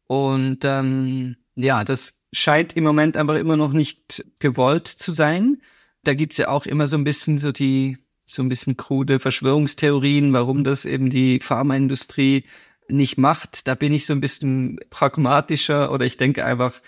Und 0.07 0.61
ähm, 0.65 1.37
ja, 1.55 1.85
das 1.85 2.23
scheint 2.33 2.77
im 2.77 2.85
Moment 2.85 3.17
einfach 3.17 3.37
immer 3.37 3.57
noch 3.57 3.73
nicht 3.73 4.25
gewollt 4.39 4.89
zu 4.89 5.13
sein. 5.13 5.59
Da 6.05 6.15
gibt's 6.15 6.39
ja 6.39 6.49
auch 6.49 6.67
immer 6.67 6.89
so 6.89 6.97
ein 6.97 7.05
bisschen 7.05 7.39
so 7.39 7.53
die 7.53 7.99
so 8.35 8.43
ein 8.43 8.49
bisschen 8.49 8.77
krude 8.77 9.19
Verschwörungstheorien, 9.19 10.33
warum 10.33 10.65
das 10.65 10.85
eben 10.85 11.11
die 11.11 11.41
Pharmaindustrie 11.41 12.45
nicht 12.89 13.19
macht. 13.19 13.67
Da 13.69 13.75
bin 13.75 13.93
ich 13.93 14.07
so 14.07 14.13
ein 14.13 14.21
bisschen 14.21 14.81
pragmatischer 14.91 15.93
oder 15.93 16.05
ich 16.05 16.17
denke 16.17 16.45
einfach, 16.45 16.81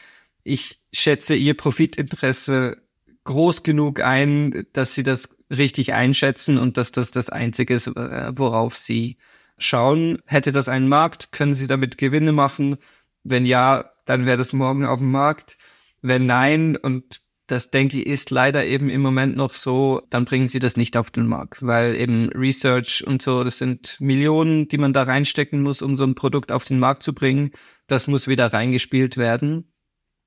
ich 0.42 0.80
schätze 0.92 1.34
ihr 1.34 1.54
Profitinteresse 1.54 2.76
groß 3.24 3.62
genug 3.62 4.00
ein, 4.00 4.66
dass 4.72 4.94
sie 4.94 5.02
das 5.02 5.36
richtig 5.50 5.94
einschätzen 5.94 6.58
und 6.58 6.76
dass 6.76 6.92
das 6.92 7.10
das 7.10 7.30
Einzige 7.30 7.74
ist, 7.74 7.86
äh, 7.86 8.32
worauf 8.36 8.76
sie 8.76 9.16
schauen. 9.58 10.18
Hätte 10.26 10.52
das 10.52 10.68
einen 10.68 10.88
Markt, 10.88 11.32
können 11.32 11.54
sie 11.54 11.66
damit 11.66 11.98
Gewinne 11.98 12.32
machen? 12.32 12.76
Wenn 13.22 13.46
ja, 13.46 13.90
dann 14.04 14.26
wäre 14.26 14.36
das 14.36 14.52
morgen 14.52 14.84
auf 14.84 14.98
dem 14.98 15.10
Markt. 15.10 15.56
Wenn 16.02 16.26
nein, 16.26 16.76
und 16.76 17.22
das 17.46 17.70
denke 17.70 17.98
ich 17.98 18.06
ist 18.06 18.30
leider 18.30 18.64
eben 18.64 18.88
im 18.88 19.02
Moment 19.02 19.36
noch 19.36 19.54
so, 19.54 20.02
dann 20.10 20.24
bringen 20.24 20.48
sie 20.48 20.60
das 20.60 20.76
nicht 20.76 20.96
auf 20.96 21.10
den 21.10 21.26
Markt, 21.26 21.62
weil 21.62 21.94
eben 21.94 22.30
Research 22.30 23.06
und 23.06 23.20
so, 23.20 23.44
das 23.44 23.58
sind 23.58 24.00
Millionen, 24.00 24.68
die 24.68 24.78
man 24.78 24.92
da 24.92 25.02
reinstecken 25.02 25.62
muss, 25.62 25.82
um 25.82 25.96
so 25.96 26.04
ein 26.04 26.14
Produkt 26.14 26.50
auf 26.50 26.64
den 26.64 26.78
Markt 26.78 27.02
zu 27.02 27.12
bringen. 27.12 27.50
Das 27.86 28.06
muss 28.06 28.28
wieder 28.28 28.52
reingespielt 28.52 29.16
werden. 29.16 29.70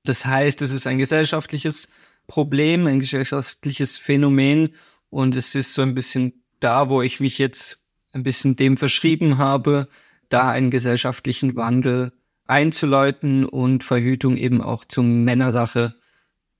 Das 0.04 0.24
heißt, 0.24 0.62
es 0.62 0.72
ist 0.72 0.86
ein 0.86 0.98
gesellschaftliches 0.98 1.88
Problem, 2.28 2.86
ein 2.86 3.00
gesellschaftliches 3.00 3.98
Phänomen 3.98 4.74
und 5.10 5.34
es 5.34 5.54
ist 5.54 5.74
so 5.74 5.82
ein 5.82 5.94
bisschen 5.94 6.44
da, 6.60 6.88
wo 6.88 7.02
ich 7.02 7.18
mich 7.18 7.38
jetzt 7.38 7.84
ein 8.12 8.22
bisschen 8.22 8.54
dem 8.54 8.76
verschrieben 8.76 9.38
habe, 9.38 9.88
da 10.28 10.50
einen 10.50 10.70
gesellschaftlichen 10.70 11.56
Wandel 11.56 12.12
einzuläuten 12.46 13.44
und 13.44 13.82
Verhütung 13.82 14.36
eben 14.36 14.62
auch 14.62 14.84
zum 14.84 15.24
Männersache 15.24 15.94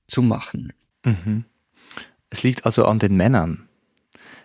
zu 0.09 0.21
machen. 0.21 0.73
Mhm. 1.05 1.45
Es 2.29 2.43
liegt 2.43 2.65
also 2.65 2.85
an 2.85 2.99
den 2.99 3.15
Männern. 3.15 3.67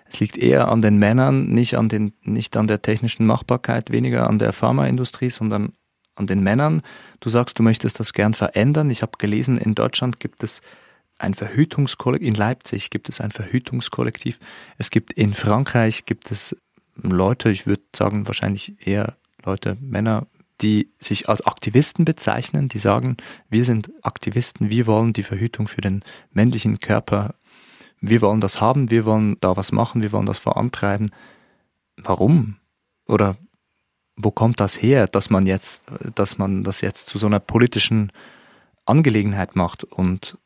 Es 0.07 0.20
liegt 0.20 0.37
eher 0.37 0.68
an 0.68 0.83
den 0.83 0.98
Männern, 0.98 1.48
nicht 1.48 1.77
an, 1.77 1.88
den, 1.88 2.12
nicht 2.22 2.57
an 2.57 2.66
der 2.66 2.83
technischen 2.83 3.27
Machbarkeit, 3.27 3.90
weniger 3.90 4.29
an 4.29 4.38
der 4.38 4.53
Pharmaindustrie, 4.53 5.31
sondern 5.31 5.72
an 6.14 6.27
den 6.27 6.42
Männern. 6.42 6.83
Du 7.20 7.31
sagst, 7.31 7.59
du 7.59 7.62
möchtest 7.62 7.98
das 7.98 8.12
gern 8.12 8.35
verändern. 8.35 8.90
Ich 8.90 9.03
habe 9.03 9.18
gelesen, 9.18 9.57
in 9.57 9.74
Deutschland 9.74 10.20
gibt 10.20 10.44
es 10.44 10.62
ein 11.18 11.35
Verhütungskollektiv, 11.35 12.29
in 12.29 12.35
Leipzig 12.35 12.90
gibt 12.90 13.09
es 13.09 13.20
ein 13.20 13.31
Verhütungskollektiv. 13.31 14.38
Es 14.79 14.90
gibt 14.90 15.12
in 15.12 15.35
Frankreich 15.35 16.07
gibt 16.07 16.31
es 16.31 16.57
Leute, 16.96 17.50
ich 17.50 17.66
würde 17.66 17.83
sagen 17.94 18.27
wahrscheinlich 18.27 18.87
eher 18.87 19.16
Leute, 19.44 19.77
Männer, 19.81 20.27
die 20.61 20.93
sich 20.99 21.29
als 21.29 21.45
Aktivisten 21.47 22.05
bezeichnen, 22.05 22.69
die 22.69 22.79
sagen, 22.79 23.17
wir 23.49 23.64
sind 23.64 23.90
Aktivisten, 24.03 24.71
wir 24.71 24.87
wollen 24.87 25.12
die 25.12 25.23
Verhütung 25.23 25.69
für 25.69 25.81
den 25.81 26.05
männlichen 26.31 26.81
Körper, 26.81 27.35
wir 28.01 28.21
wollen 28.21 28.40
das 28.40 28.61
haben, 28.61 28.90
wir 28.90 29.05
wollen 29.05 29.37
da 29.40 29.57
was 29.57 29.73
machen, 29.73 30.03
wir 30.03 30.12
wollen 30.12 30.27
das 30.27 30.38
vorantreiben. 30.38 31.11
Warum? 31.97 32.57
Oder 33.07 33.37
wo 34.17 34.31
kommt 34.31 34.61
das 34.61 34.81
her, 34.81 35.07
dass 35.07 35.31
man 35.31 35.47
jetzt, 35.47 35.85
dass 36.14 36.38
man 36.38 36.62
das 36.62 36.81
jetzt 36.81 37.07
zu 37.07 37.19
so 37.19 37.27
einer 37.27 37.40
politischen 37.40 38.12
Angelegenheit 38.85 39.57
macht 39.57 39.85
und, 39.85 40.38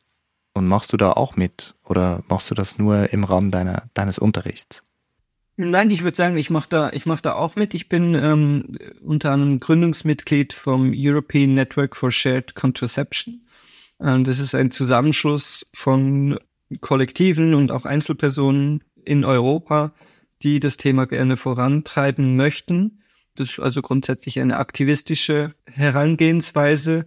und 0.53 0.67
machst 0.67 0.93
du 0.93 0.97
da 0.97 1.11
auch 1.11 1.35
mit 1.35 1.75
oder 1.83 2.23
machst 2.27 2.49
du 2.49 2.55
das 2.55 2.77
nur 2.77 3.11
im 3.13 3.23
Rahmen 3.23 3.51
deiner, 3.51 3.89
deines 3.93 4.17
Unterrichts? 4.17 4.83
Nein, 5.61 5.91
ich 5.91 6.03
würde 6.03 6.15
sagen, 6.15 6.37
ich 6.37 6.49
mache 6.49 6.69
da, 6.69 6.89
ich 6.93 7.05
mache 7.05 7.21
da 7.21 7.33
auch 7.33 7.57
mit. 7.57 7.73
Ich 7.73 7.89
bin 7.89 8.15
ähm, 8.15 8.77
unter 9.03 9.31
anderem 9.31 9.59
Gründungsmitglied 9.59 10.53
vom 10.53 10.93
European 10.95 11.53
Network 11.53 11.97
for 11.97 12.13
Shared 12.13 12.55
Contraception. 12.55 13.45
Ähm, 13.99 14.23
das 14.23 14.39
ist 14.39 14.55
ein 14.55 14.71
Zusammenschluss 14.71 15.67
von 15.73 16.39
Kollektiven 16.79 17.55
und 17.55 17.73
auch 17.73 17.83
Einzelpersonen 17.83 18.85
in 19.03 19.25
Europa, 19.25 19.91
die 20.43 20.61
das 20.61 20.77
Thema 20.77 21.07
gerne 21.07 21.35
vorantreiben 21.35 22.37
möchten. 22.37 22.99
Das 23.35 23.49
ist 23.49 23.59
also 23.59 23.81
grundsätzlich 23.81 24.39
eine 24.39 24.59
aktivistische 24.59 25.53
Herangehensweise, 25.65 27.05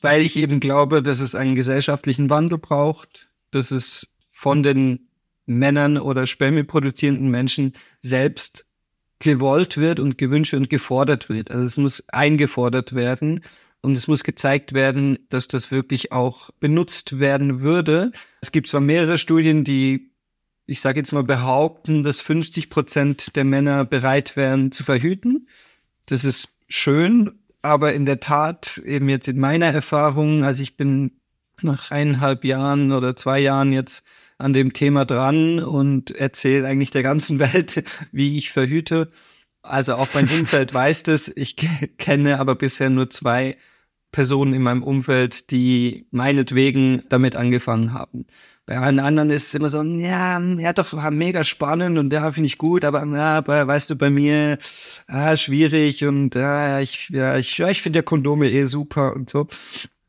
weil 0.00 0.22
ich 0.22 0.36
eben 0.36 0.58
glaube, 0.58 1.04
dass 1.04 1.20
es 1.20 1.36
einen 1.36 1.54
gesellschaftlichen 1.54 2.30
Wandel 2.30 2.58
braucht, 2.58 3.28
dass 3.52 3.70
es 3.70 4.08
von 4.26 4.64
den 4.64 5.06
Männern 5.46 5.98
oder 5.98 6.26
Spermien 6.26 6.66
produzierenden 6.66 7.30
Menschen 7.30 7.72
selbst 8.00 8.66
gewollt 9.18 9.76
wird 9.76 10.00
und 10.00 10.18
gewünscht 10.18 10.54
und 10.54 10.68
gefordert 10.68 11.28
wird. 11.28 11.50
Also 11.50 11.64
es 11.64 11.76
muss 11.76 12.08
eingefordert 12.08 12.94
werden 12.94 13.40
und 13.80 13.96
es 13.96 14.08
muss 14.08 14.24
gezeigt 14.24 14.72
werden, 14.72 15.18
dass 15.28 15.48
das 15.48 15.70
wirklich 15.70 16.12
auch 16.12 16.50
benutzt 16.60 17.18
werden 17.18 17.60
würde. 17.60 18.12
Es 18.40 18.52
gibt 18.52 18.68
zwar 18.68 18.80
mehrere 18.80 19.18
Studien, 19.18 19.64
die, 19.64 20.12
ich 20.66 20.80
sage 20.80 21.00
jetzt 21.00 21.12
mal, 21.12 21.24
behaupten, 21.24 22.02
dass 22.02 22.20
50 22.20 22.70
Prozent 22.70 23.36
der 23.36 23.44
Männer 23.44 23.84
bereit 23.84 24.36
wären 24.36 24.72
zu 24.72 24.84
verhüten. 24.84 25.48
Das 26.06 26.24
ist 26.24 26.48
schön, 26.68 27.38
aber 27.60 27.92
in 27.94 28.06
der 28.06 28.20
Tat, 28.20 28.78
eben 28.84 29.08
jetzt 29.08 29.28
in 29.28 29.38
meiner 29.38 29.66
Erfahrung, 29.66 30.44
also 30.44 30.62
ich 30.62 30.76
bin 30.76 31.20
nach 31.60 31.90
eineinhalb 31.92 32.44
Jahren 32.44 32.90
oder 32.90 33.14
zwei 33.14 33.38
Jahren 33.38 33.72
jetzt 33.72 34.04
an 34.42 34.52
dem 34.52 34.72
Thema 34.72 35.04
dran 35.04 35.60
und 35.60 36.10
erzähle 36.10 36.66
eigentlich 36.66 36.90
der 36.90 37.02
ganzen 37.02 37.38
Welt, 37.38 37.84
wie 38.12 38.36
ich 38.36 38.50
verhüte. 38.50 39.10
Also 39.62 39.94
auch 39.94 40.08
mein 40.14 40.28
Umfeld 40.28 40.74
weiß 40.74 41.04
das. 41.04 41.28
Ich 41.28 41.56
kenne 41.98 42.40
aber 42.40 42.54
bisher 42.54 42.90
nur 42.90 43.10
zwei 43.10 43.56
Personen 44.12 44.52
in 44.52 44.62
meinem 44.62 44.82
Umfeld, 44.82 45.50
die 45.50 46.06
meinetwegen 46.10 47.02
damit 47.08 47.34
angefangen 47.34 47.94
haben. 47.94 48.26
Bei 48.66 48.78
allen 48.78 49.00
anderen 49.00 49.30
ist 49.30 49.48
es 49.48 49.54
immer 49.54 49.70
so, 49.70 49.82
ja, 49.82 50.38
ja 50.38 50.72
doch, 50.72 51.10
mega 51.10 51.42
spannend 51.42 51.98
und 51.98 52.12
ja, 52.12 52.30
finde 52.30 52.46
ich 52.46 52.58
gut, 52.58 52.84
aber 52.84 53.04
ja, 53.06 53.40
bei, 53.40 53.66
weißt 53.66 53.90
du, 53.90 53.96
bei 53.96 54.10
mir, 54.10 54.58
ah, 55.08 55.34
schwierig 55.36 56.04
und 56.04 56.34
ja, 56.34 56.78
ich, 56.78 57.08
ja, 57.08 57.36
ich, 57.38 57.58
ja, 57.58 57.70
ich 57.70 57.82
finde 57.82 58.00
ja 58.00 58.02
Kondome 58.02 58.50
eh 58.50 58.64
super 58.64 59.16
und 59.16 59.30
so. 59.30 59.48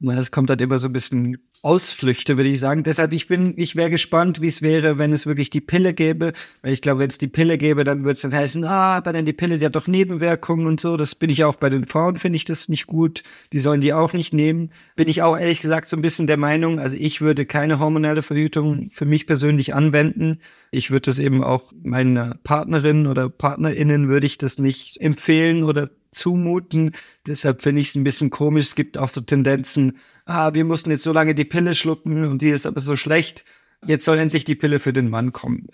Das 0.01 0.31
kommt 0.31 0.49
halt 0.49 0.61
immer 0.61 0.79
so 0.79 0.89
ein 0.89 0.93
bisschen 0.93 1.37
Ausflüchte, 1.63 2.35
würde 2.35 2.49
ich 2.49 2.59
sagen. 2.59 2.83
Deshalb, 2.83 3.13
ich 3.13 3.27
bin, 3.27 3.53
ich 3.55 3.77
wäre 3.77 3.89
gespannt, 3.89 4.41
wie 4.41 4.47
es 4.47 4.61
wäre, 4.61 4.97
wenn 4.97 5.13
es 5.13 5.25
wirklich 5.25 5.49
die 5.49 5.61
Pille 5.61 5.93
gäbe. 5.93 6.33
Weil 6.61 6.73
ich 6.73 6.81
glaube, 6.81 6.99
wenn 6.99 7.09
es 7.09 7.17
die 7.17 7.29
Pille 7.29 7.57
gäbe, 7.57 7.85
dann 7.85 8.03
würde 8.03 8.13
es 8.13 8.21
dann 8.21 8.33
heißen, 8.33 8.65
ah, 8.65 8.97
aber 8.97 9.13
dann 9.13 9.25
die 9.25 9.31
Pille, 9.31 9.57
die 9.57 9.65
hat 9.65 9.75
doch 9.77 9.87
Nebenwirkungen 9.87 10.67
und 10.67 10.81
so. 10.81 10.97
Das 10.97 11.15
bin 11.15 11.29
ich 11.29 11.45
auch 11.45 11.55
bei 11.55 11.69
den 11.69 11.85
Frauen, 11.85 12.17
finde 12.17 12.35
ich 12.35 12.43
das 12.43 12.67
nicht 12.67 12.85
gut. 12.85 13.23
Die 13.53 13.61
sollen 13.61 13.79
die 13.79 13.93
auch 13.93 14.11
nicht 14.11 14.33
nehmen. 14.33 14.71
Bin 14.97 15.07
ich 15.07 15.21
auch 15.21 15.37
ehrlich 15.37 15.61
gesagt 15.61 15.87
so 15.87 15.95
ein 15.95 16.01
bisschen 16.01 16.27
der 16.27 16.35
Meinung, 16.35 16.79
also 16.79 16.97
ich 16.99 17.21
würde 17.21 17.45
keine 17.45 17.79
hormonelle 17.79 18.23
Verhütung 18.23 18.89
für 18.89 19.05
mich 19.05 19.25
persönlich 19.25 19.73
anwenden. 19.73 20.39
Ich 20.69 20.91
würde 20.91 21.05
das 21.05 21.17
eben 21.17 21.45
auch 21.45 21.71
meiner 21.81 22.35
Partnerin 22.43 23.07
oder 23.07 23.29
PartnerInnen 23.29 24.09
würde 24.09 24.25
ich 24.25 24.37
das 24.37 24.57
nicht 24.57 24.99
empfehlen 24.99 25.63
oder 25.63 25.89
zumuten. 26.13 26.93
Deshalb 27.27 27.61
finde 27.61 27.81
ich 27.81 27.89
es 27.89 27.95
ein 27.95 28.03
bisschen 28.03 28.29
komisch. 28.29 28.67
Es 28.67 28.75
gibt 28.75 28.97
auch 28.97 29.09
so 29.09 29.21
Tendenzen, 29.21 29.97
ah, 30.25 30.53
wir 30.53 30.65
mussten 30.65 30.91
jetzt 30.91 31.03
so 31.03 31.13
lange 31.13 31.35
die 31.35 31.45
Pille 31.45 31.75
schlucken 31.75 32.25
und 32.25 32.41
die 32.41 32.49
ist 32.49 32.65
aber 32.65 32.81
so 32.81 32.95
schlecht. 32.95 33.43
Jetzt 33.85 34.05
soll 34.05 34.17
endlich 34.17 34.45
die 34.45 34.55
Pille 34.55 34.79
für 34.79 34.93
den 34.93 35.09
Mann 35.09 35.33
kommen. 35.33 35.67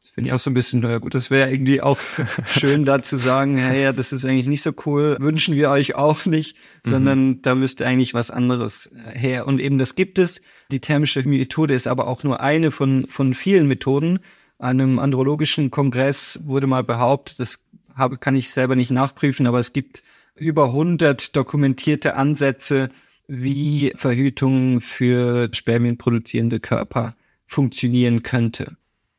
Das 0.00 0.10
finde 0.10 0.28
ich 0.28 0.34
auch 0.34 0.38
so 0.38 0.50
ein 0.50 0.54
bisschen, 0.54 0.80
naja 0.80 0.98
gut, 0.98 1.14
das 1.14 1.30
wäre 1.30 1.50
irgendwie 1.50 1.82
auch 1.82 1.98
schön 2.46 2.84
da 2.84 3.02
zu 3.02 3.16
sagen, 3.16 3.56
hey, 3.56 3.82
ja, 3.82 3.92
das 3.92 4.12
ist 4.12 4.24
eigentlich 4.24 4.46
nicht 4.46 4.62
so 4.62 4.72
cool, 4.86 5.16
wünschen 5.18 5.56
wir 5.56 5.70
euch 5.70 5.96
auch 5.96 6.24
nicht, 6.24 6.56
mhm. 6.56 6.90
sondern 6.90 7.42
da 7.42 7.54
müsste 7.54 7.84
eigentlich 7.84 8.14
was 8.14 8.30
anderes 8.30 8.90
her. 9.12 9.46
Und 9.46 9.60
eben 9.60 9.76
das 9.76 9.96
gibt 9.96 10.18
es. 10.18 10.40
Die 10.70 10.80
thermische 10.80 11.22
Methode 11.24 11.74
ist 11.74 11.88
aber 11.88 12.06
auch 12.06 12.22
nur 12.22 12.40
eine 12.40 12.70
von, 12.70 13.06
von 13.06 13.34
vielen 13.34 13.66
Methoden. 13.66 14.20
An 14.60 14.80
einem 14.80 14.98
andrologischen 14.98 15.70
Kongress 15.70 16.40
wurde 16.42 16.66
mal 16.66 16.82
behauptet, 16.82 17.38
das 17.38 17.60
habe, 17.98 18.16
kann 18.16 18.34
ich 18.34 18.50
selber 18.50 18.76
nicht 18.76 18.90
nachprüfen, 18.90 19.46
aber 19.46 19.58
es 19.58 19.72
gibt 19.72 20.02
über 20.34 20.66
100 20.66 21.34
dokumentierte 21.36 22.14
Ansätze, 22.16 22.90
wie 23.26 23.92
Verhütung 23.94 24.80
für 24.80 25.50
spermienproduzierende 25.52 26.60
Körper 26.60 27.14
funktionieren 27.44 28.22
könnte. 28.22 28.76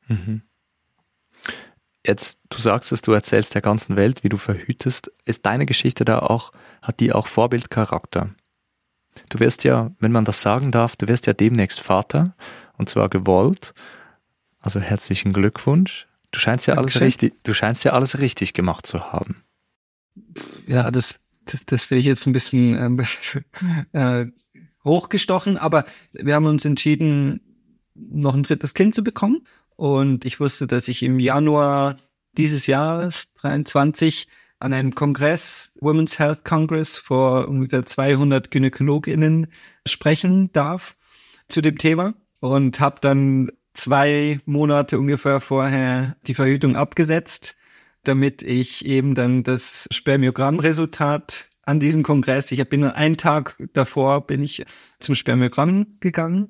Mhm. 0.08 0.42
Jetzt, 2.06 2.40
du 2.50 2.60
sagst 2.60 2.92
es, 2.92 3.02
du 3.02 3.12
erzählst 3.12 3.54
der 3.54 3.62
ganzen 3.62 3.96
Welt, 3.96 4.24
wie 4.24 4.30
du 4.30 4.38
verhütest. 4.38 5.12
Ist 5.26 5.46
deine 5.46 5.66
Geschichte 5.66 6.06
da 6.06 6.20
auch, 6.20 6.52
hat 6.82 7.00
die 7.00 7.12
auch 7.12 7.28
Vorbildcharakter? 7.28 8.34
Du 9.30 9.40
wirst 9.40 9.64
ja, 9.64 9.92
wenn 10.00 10.12
man 10.12 10.26
das 10.26 10.42
sagen 10.42 10.72
darf, 10.72 10.96
du 10.96 11.08
wirst 11.08 11.28
ja 11.28 11.34
demnächst 11.34 11.80
Vater 11.80 12.36
und 12.78 12.90
zwar 12.90 13.10
gewollt. 13.10 13.74
Also 14.60 14.80
herzlichen 14.80 15.34
Glückwunsch. 15.34 16.08
Du 16.32 16.40
scheinst 16.40 16.68
ja 16.68 16.76
alles 16.76 17.02
richtig, 17.02 17.34
du 17.44 17.54
scheinst 17.54 17.84
ja 17.84 17.94
alles 17.94 18.20
richtig 18.20 18.54
gemacht 18.54 18.86
zu 18.86 19.12
haben. 19.12 19.44
Ja, 20.68 20.92
das, 20.92 21.20
das, 21.46 21.66
das 21.66 21.92
will 21.92 21.98
ich 21.98 22.06
jetzt 22.06 22.26
ein 22.28 22.34
bisschen 22.34 22.76
ähm, 22.76 23.06
äh, 23.94 24.26
hochgestochen, 24.84 25.58
aber 25.58 25.86
wir 26.14 26.36
haben 26.36 26.46
uns 26.46 26.66
entschieden, 26.66 27.42
noch 27.96 28.34
ein 28.34 28.44
drittes 28.44 28.74
Kind 28.74 28.96
zu 28.96 29.04
bekommen. 29.04 29.46
Und 29.76 30.26
ich 30.26 30.40
wusste, 30.40 30.68
dass 30.68 30.88
ich 30.88 31.04
im 31.04 31.20
Januar 31.20 31.98
dieses 32.38 32.68
Jahres 32.68 33.34
23 33.36 34.28
an 34.60 34.74
einem 34.74 34.94
Kongress, 34.94 35.78
Women's 35.80 36.20
Health 36.20 36.44
Congress, 36.44 36.98
vor 36.98 37.48
ungefähr 37.48 37.86
200 37.86 38.52
Gynäkologinnen 38.52 39.48
sprechen 39.88 40.52
darf 40.52 40.96
zu 41.48 41.62
dem 41.62 41.78
Thema 41.78 42.14
und 42.40 42.80
habe 42.80 42.98
dann 43.02 43.52
zwei 43.80 44.40
Monate 44.46 45.00
ungefähr 45.00 45.40
vorher 45.40 46.16
die 46.28 46.34
Verhütung 46.34 46.76
abgesetzt, 46.76 47.56
damit 48.04 48.42
ich 48.42 48.86
eben 48.86 49.16
dann 49.16 49.44
das 49.44 49.88
Spermiogrammresultat 49.92 51.48
an 51.64 51.80
diesem 51.80 52.04
Kongress, 52.04 52.52
ich 52.52 52.68
bin 52.68 52.84
einen 52.84 53.18
Tag 53.18 53.56
davor, 53.74 54.26
bin 54.26 54.44
ich 54.44 54.66
zum 55.00 55.16
Spermiogramm 55.16 55.88
gegangen 56.00 56.50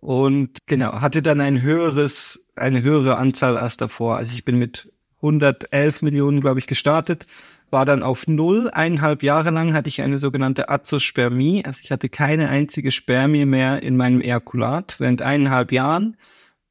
und 0.00 0.58
genau, 0.66 1.00
hatte 1.00 1.22
dann 1.22 1.40
ein 1.40 1.62
höheres, 1.62 2.48
eine 2.56 2.82
höhere 2.82 3.16
Anzahl 3.16 3.56
als 3.56 3.76
davor. 3.76 4.16
Also 4.16 4.34
ich 4.34 4.44
bin 4.44 4.58
mit 4.58 4.92
111 5.16 6.02
Millionen, 6.02 6.40
glaube 6.40 6.58
ich, 6.58 6.66
gestartet, 6.66 7.26
war 7.70 7.84
dann 7.84 8.02
auf 8.02 8.26
null. 8.26 8.70
Eineinhalb 8.70 9.22
Jahre 9.22 9.50
lang 9.50 9.72
hatte 9.72 9.88
ich 9.88 10.02
eine 10.02 10.18
sogenannte 10.18 10.68
Azospermie. 10.68 11.64
Also 11.64 11.80
ich 11.82 11.90
hatte 11.90 12.08
keine 12.08 12.48
einzige 12.48 12.90
Spermie 12.90 13.46
mehr 13.46 13.82
in 13.82 13.96
meinem 13.96 14.20
Ejakulat 14.20 14.96
während 14.98 15.22
eineinhalb 15.22 15.72
Jahren 15.72 16.16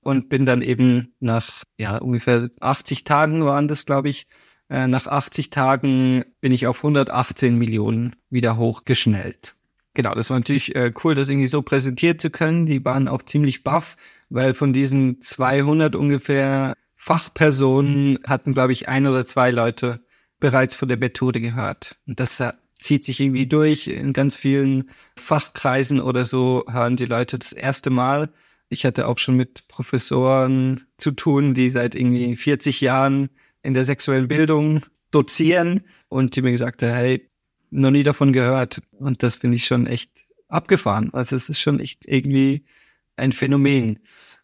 und 0.05 0.29
bin 0.29 0.45
dann 0.45 0.61
eben 0.61 1.15
nach 1.19 1.63
ja 1.79 1.97
ungefähr 1.97 2.49
80 2.59 3.05
Tagen 3.05 3.43
waren 3.43 3.67
das, 3.67 3.87
glaube 3.87 4.09
ich. 4.09 4.27
Äh, 4.69 4.87
nach 4.87 5.07
80 5.07 5.49
Tagen 5.49 6.23
bin 6.41 6.51
ich 6.51 6.67
auf 6.67 6.77
118 6.77 7.57
Millionen 7.57 8.15
wieder 8.29 8.55
hochgeschnellt. 8.55 9.55
Genau, 9.95 10.13
das 10.13 10.29
war 10.29 10.37
natürlich 10.37 10.75
äh, 10.75 10.93
cool, 11.03 11.15
das 11.15 11.29
irgendwie 11.29 11.47
so 11.47 11.63
präsentiert 11.63 12.21
zu 12.21 12.29
können. 12.29 12.67
Die 12.67 12.85
waren 12.85 13.07
auch 13.07 13.23
ziemlich 13.23 13.63
baff, 13.63 13.95
weil 14.29 14.53
von 14.53 14.73
diesen 14.73 15.21
200 15.21 15.95
ungefähr 15.95 16.73
Fachpersonen 16.93 18.19
hatten, 18.27 18.53
glaube 18.53 18.73
ich, 18.73 18.87
ein 18.87 19.07
oder 19.07 19.25
zwei 19.25 19.49
Leute 19.49 20.05
bereits 20.39 20.75
von 20.75 20.87
der 20.87 20.97
Methode 20.97 21.41
gehört. 21.41 21.97
Und 22.05 22.19
das 22.19 22.43
zieht 22.79 23.03
sich 23.03 23.19
irgendwie 23.21 23.47
durch. 23.47 23.87
In 23.87 24.13
ganz 24.13 24.35
vielen 24.35 24.91
Fachkreisen 25.15 25.99
oder 25.99 26.25
so 26.25 26.63
hören 26.69 26.95
die 26.95 27.05
Leute 27.05 27.39
das 27.39 27.53
erste 27.53 27.89
Mal 27.89 28.29
ich 28.69 28.85
hatte 28.85 29.07
auch 29.07 29.17
schon 29.17 29.35
mit 29.35 29.67
Professoren 29.67 30.85
zu 30.97 31.11
tun, 31.11 31.53
die 31.53 31.69
seit 31.69 31.95
irgendwie 31.95 32.35
40 32.35 32.81
Jahren 32.81 33.29
in 33.63 33.73
der 33.73 33.85
sexuellen 33.85 34.27
Bildung 34.27 34.81
dozieren 35.11 35.81
und 36.09 36.35
die 36.35 36.41
mir 36.41 36.51
gesagt 36.51 36.81
haben, 36.81 36.93
hey, 36.93 37.29
noch 37.69 37.91
nie 37.91 38.03
davon 38.03 38.33
gehört. 38.33 38.81
Und 38.91 39.23
das 39.23 39.35
finde 39.35 39.57
ich 39.57 39.65
schon 39.65 39.87
echt 39.87 40.11
abgefahren. 40.47 41.13
Also 41.13 41.35
es 41.35 41.49
ist 41.49 41.59
schon 41.59 41.79
echt 41.79 42.05
irgendwie 42.05 42.63
ein 43.15 43.31
Phänomen. 43.31 43.99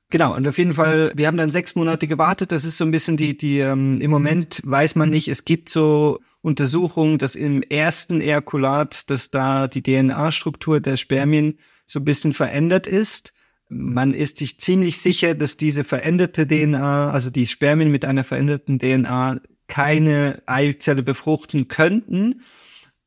Genau, 0.09 0.35
und 0.35 0.47
auf 0.47 0.57
jeden 0.57 0.73
Fall, 0.73 1.13
wir 1.15 1.27
haben 1.27 1.37
dann 1.37 1.51
sechs 1.51 1.75
Monate 1.75 2.05
gewartet. 2.05 2.51
Das 2.51 2.65
ist 2.65 2.77
so 2.77 2.83
ein 2.83 2.91
bisschen 2.91 3.15
die, 3.15 3.37
die, 3.37 3.59
ähm, 3.59 4.01
im 4.01 4.11
Moment 4.11 4.61
weiß 4.65 4.95
man 4.95 5.09
nicht, 5.09 5.29
es 5.29 5.45
gibt 5.45 5.69
so 5.69 6.19
Untersuchungen, 6.41 7.17
dass 7.17 7.35
im 7.35 7.61
ersten 7.63 8.19
Ejakulat, 8.19 9.09
dass 9.09 9.31
da 9.31 9.67
die 9.67 9.83
DNA-Struktur 9.83 10.81
der 10.81 10.97
Spermien 10.97 11.59
so 11.85 11.99
ein 11.99 12.05
bisschen 12.05 12.33
verändert 12.33 12.87
ist 12.87 13.31
man 13.71 14.13
ist 14.13 14.37
sich 14.37 14.59
ziemlich 14.59 14.97
sicher, 14.97 15.33
dass 15.33 15.55
diese 15.55 15.85
veränderte 15.85 16.45
DNA, 16.45 17.09
also 17.11 17.29
die 17.29 17.47
Spermien 17.47 17.89
mit 17.89 18.03
einer 18.03 18.25
veränderten 18.25 18.79
DNA, 18.79 19.39
keine 19.67 20.43
Eizelle 20.45 21.03
befruchten 21.03 21.69
könnten. 21.69 22.41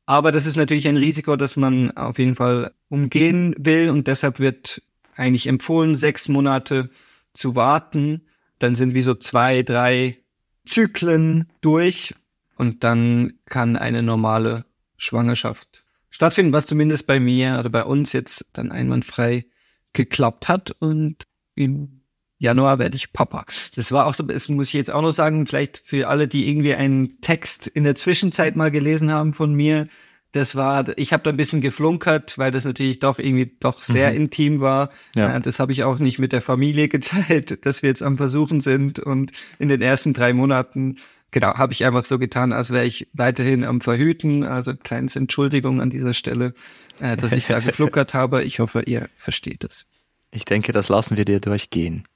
Aber 0.07 0.31
das 0.31 0.47
ist 0.47 0.55
natürlich 0.55 0.87
ein 0.87 0.97
Risiko, 0.97 1.35
das 1.35 1.55
man 1.55 1.95
auf 1.95 2.17
jeden 2.17 2.33
Fall 2.33 2.71
umgehen 2.89 3.55
will 3.59 3.91
und 3.91 4.07
deshalb 4.07 4.39
wird 4.39 4.81
eigentlich 5.15 5.45
empfohlen, 5.47 5.93
sechs 5.93 6.27
Monate 6.29 6.89
zu 7.33 7.55
warten. 7.55 8.21
Dann 8.57 8.73
sind 8.73 8.95
wie 8.95 9.03
so 9.03 9.13
zwei, 9.13 9.61
drei 9.61 10.17
Zyklen 10.65 11.47
durch 11.61 12.15
und 12.55 12.83
dann 12.83 13.33
kann 13.45 13.77
eine 13.77 14.01
normale 14.01 14.65
Schwangerschaft 14.97 15.83
stattfinden, 16.09 16.53
was 16.53 16.65
zumindest 16.65 17.05
bei 17.05 17.19
mir 17.19 17.57
oder 17.59 17.69
bei 17.69 17.83
uns 17.83 18.13
jetzt 18.13 18.47
dann 18.53 18.71
einwandfrei 18.71 19.45
geklappt 19.95 20.47
hat 20.47 20.71
und 20.79 21.25
im 21.55 21.95
Januar 22.37 22.79
werde 22.79 22.95
ich 22.95 23.13
Papa. 23.13 23.45
Das 23.75 23.91
war 23.91 24.05
auch 24.05 24.13
so, 24.13 24.23
das 24.23 24.49
muss 24.49 24.67
ich 24.67 24.73
jetzt 24.73 24.91
auch 24.91 25.01
noch 25.01 25.13
sagen, 25.13 25.47
vielleicht 25.47 25.79
für 25.79 26.07
alle, 26.07 26.27
die 26.27 26.49
irgendwie 26.49 26.75
einen 26.75 27.09
Text 27.21 27.65
in 27.65 27.85
der 27.85 27.95
Zwischenzeit 27.95 28.55
mal 28.55 28.71
gelesen 28.71 29.11
haben 29.11 29.33
von 29.33 29.53
mir, 29.53 29.87
das 30.35 30.55
war, 30.55 30.85
ich 30.97 31.13
habe 31.13 31.23
da 31.23 31.29
ein 31.29 31.37
bisschen 31.37 31.61
geflunkert, 31.61 32.37
weil 32.37 32.51
das 32.51 32.65
natürlich 32.65 32.99
doch 32.99 33.19
irgendwie 33.19 33.55
doch 33.61 33.81
sehr 33.81 34.09
mhm. 34.11 34.17
intim 34.17 34.59
war. 34.59 34.89
Ja. 35.15 35.39
Das 35.39 35.59
habe 35.59 35.71
ich 35.71 35.85
auch 35.85 35.97
nicht 35.97 36.19
mit 36.19 36.33
der 36.33 36.41
Familie 36.41 36.89
geteilt, 36.89 37.65
dass 37.65 37.81
wir 37.81 37.89
jetzt 37.89 38.03
am 38.03 38.17
Versuchen 38.17 38.59
sind. 38.59 38.99
Und 38.99 39.31
in 39.59 39.69
den 39.69 39.81
ersten 39.81 40.11
drei 40.11 40.33
Monaten, 40.33 40.97
genau, 41.31 41.53
habe 41.53 41.71
ich 41.71 41.85
einfach 41.85 42.03
so 42.03 42.19
getan, 42.19 42.51
als 42.51 42.71
wäre 42.71 42.85
ich 42.85 43.07
weiterhin 43.13 43.63
am 43.63 43.79
Verhüten. 43.79 44.43
Also 44.43 44.73
kleines 44.75 45.15
Entschuldigung 45.15 45.79
an 45.79 45.89
dieser 45.89 46.13
Stelle, 46.13 46.53
äh, 46.99 47.17
dass 47.17 47.33
ich 47.33 47.47
da 47.47 47.59
geflunkert 47.59 48.13
habe. 48.13 48.43
Ich 48.43 48.59
hoffe, 48.59 48.83
ihr 48.83 49.09
versteht 49.15 49.63
es. 49.63 49.87
Ich 50.31 50.45
denke, 50.45 50.71
das 50.71 50.89
lassen 50.89 51.17
wir 51.17 51.25
dir 51.25 51.39
durchgehen. 51.39 52.07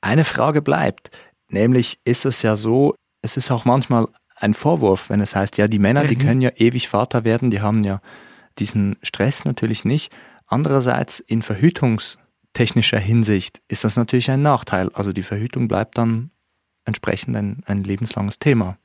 Eine 0.00 0.24
Frage 0.24 0.62
bleibt, 0.62 1.10
nämlich 1.48 1.98
ist 2.04 2.24
es 2.24 2.42
ja 2.42 2.56
so, 2.56 2.94
es 3.22 3.36
ist 3.36 3.50
auch 3.50 3.64
manchmal 3.64 4.08
ein 4.36 4.54
Vorwurf, 4.54 5.10
wenn 5.10 5.20
es 5.20 5.36
heißt, 5.36 5.58
ja, 5.58 5.68
die 5.68 5.78
Männer, 5.78 6.04
die 6.04 6.16
mhm. 6.16 6.20
können 6.20 6.42
ja 6.42 6.50
ewig 6.56 6.88
Vater 6.88 7.24
werden, 7.24 7.50
die 7.50 7.60
haben 7.60 7.84
ja 7.84 8.00
diesen 8.58 8.96
Stress 9.02 9.44
natürlich 9.44 9.84
nicht. 9.84 10.12
Andererseits 10.46 11.20
in 11.20 11.42
verhütungstechnischer 11.42 12.98
Hinsicht 12.98 13.60
ist 13.68 13.84
das 13.84 13.96
natürlich 13.96 14.30
ein 14.30 14.42
Nachteil. 14.42 14.90
Also 14.94 15.12
die 15.12 15.22
Verhütung 15.22 15.68
bleibt 15.68 15.98
dann 15.98 16.30
entsprechend 16.84 17.36
ein, 17.36 17.62
ein 17.66 17.84
lebenslanges 17.84 18.38
Thema. 18.38 18.78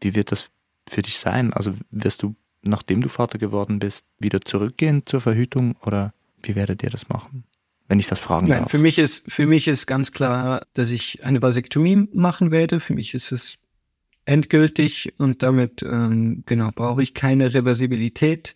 Wie 0.00 0.14
wird 0.14 0.30
das 0.30 0.50
für 0.88 1.02
dich 1.02 1.18
sein? 1.18 1.52
Also 1.52 1.72
wirst 1.90 2.22
du, 2.22 2.34
nachdem 2.62 3.00
du 3.00 3.08
Vater 3.08 3.38
geworden 3.38 3.78
bist, 3.78 4.06
wieder 4.18 4.40
zurückgehen 4.40 5.02
zur 5.06 5.20
Verhütung 5.20 5.76
oder 5.82 6.12
wie 6.42 6.54
werdet 6.54 6.82
ihr 6.82 6.90
das 6.90 7.08
machen? 7.08 7.44
Wenn 7.88 7.98
ich 7.98 8.06
das 8.06 8.20
fragen 8.20 8.48
Nein, 8.48 8.60
darf. 8.60 8.70
Für 8.70 8.78
mich 8.78 8.98
ist, 8.98 9.30
für 9.30 9.46
mich 9.46 9.66
ist 9.66 9.86
ganz 9.86 10.12
klar, 10.12 10.62
dass 10.74 10.90
ich 10.90 11.24
eine 11.24 11.42
Vasektomie 11.42 12.08
machen 12.12 12.50
werde. 12.50 12.78
Für 12.78 12.94
mich 12.94 13.14
ist 13.14 13.32
es 13.32 13.58
endgültig 14.24 15.14
und 15.18 15.42
damit 15.42 15.82
ähm, 15.82 16.44
genau 16.46 16.70
brauche 16.72 17.02
ich 17.02 17.14
keine 17.14 17.52
Reversibilität 17.52 18.54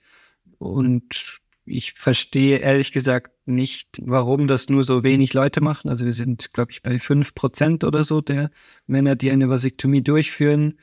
und 0.58 1.40
ich 1.64 1.94
verstehe 1.94 2.58
ehrlich 2.58 2.92
gesagt 2.92 3.32
nicht, 3.46 3.88
warum 4.02 4.46
das 4.46 4.68
nur 4.68 4.84
so 4.84 5.02
wenig 5.02 5.32
Leute 5.32 5.60
machen. 5.60 5.88
Also 5.88 6.04
wir 6.04 6.12
sind, 6.12 6.52
glaube 6.52 6.72
ich, 6.72 6.82
bei 6.82 6.98
fünf 6.98 7.34
Prozent 7.34 7.84
oder 7.84 8.04
so 8.04 8.20
der 8.20 8.50
Männer, 8.86 9.16
die 9.16 9.30
eine 9.30 9.48
Vasektomie 9.48 10.02
durchführen 10.02 10.78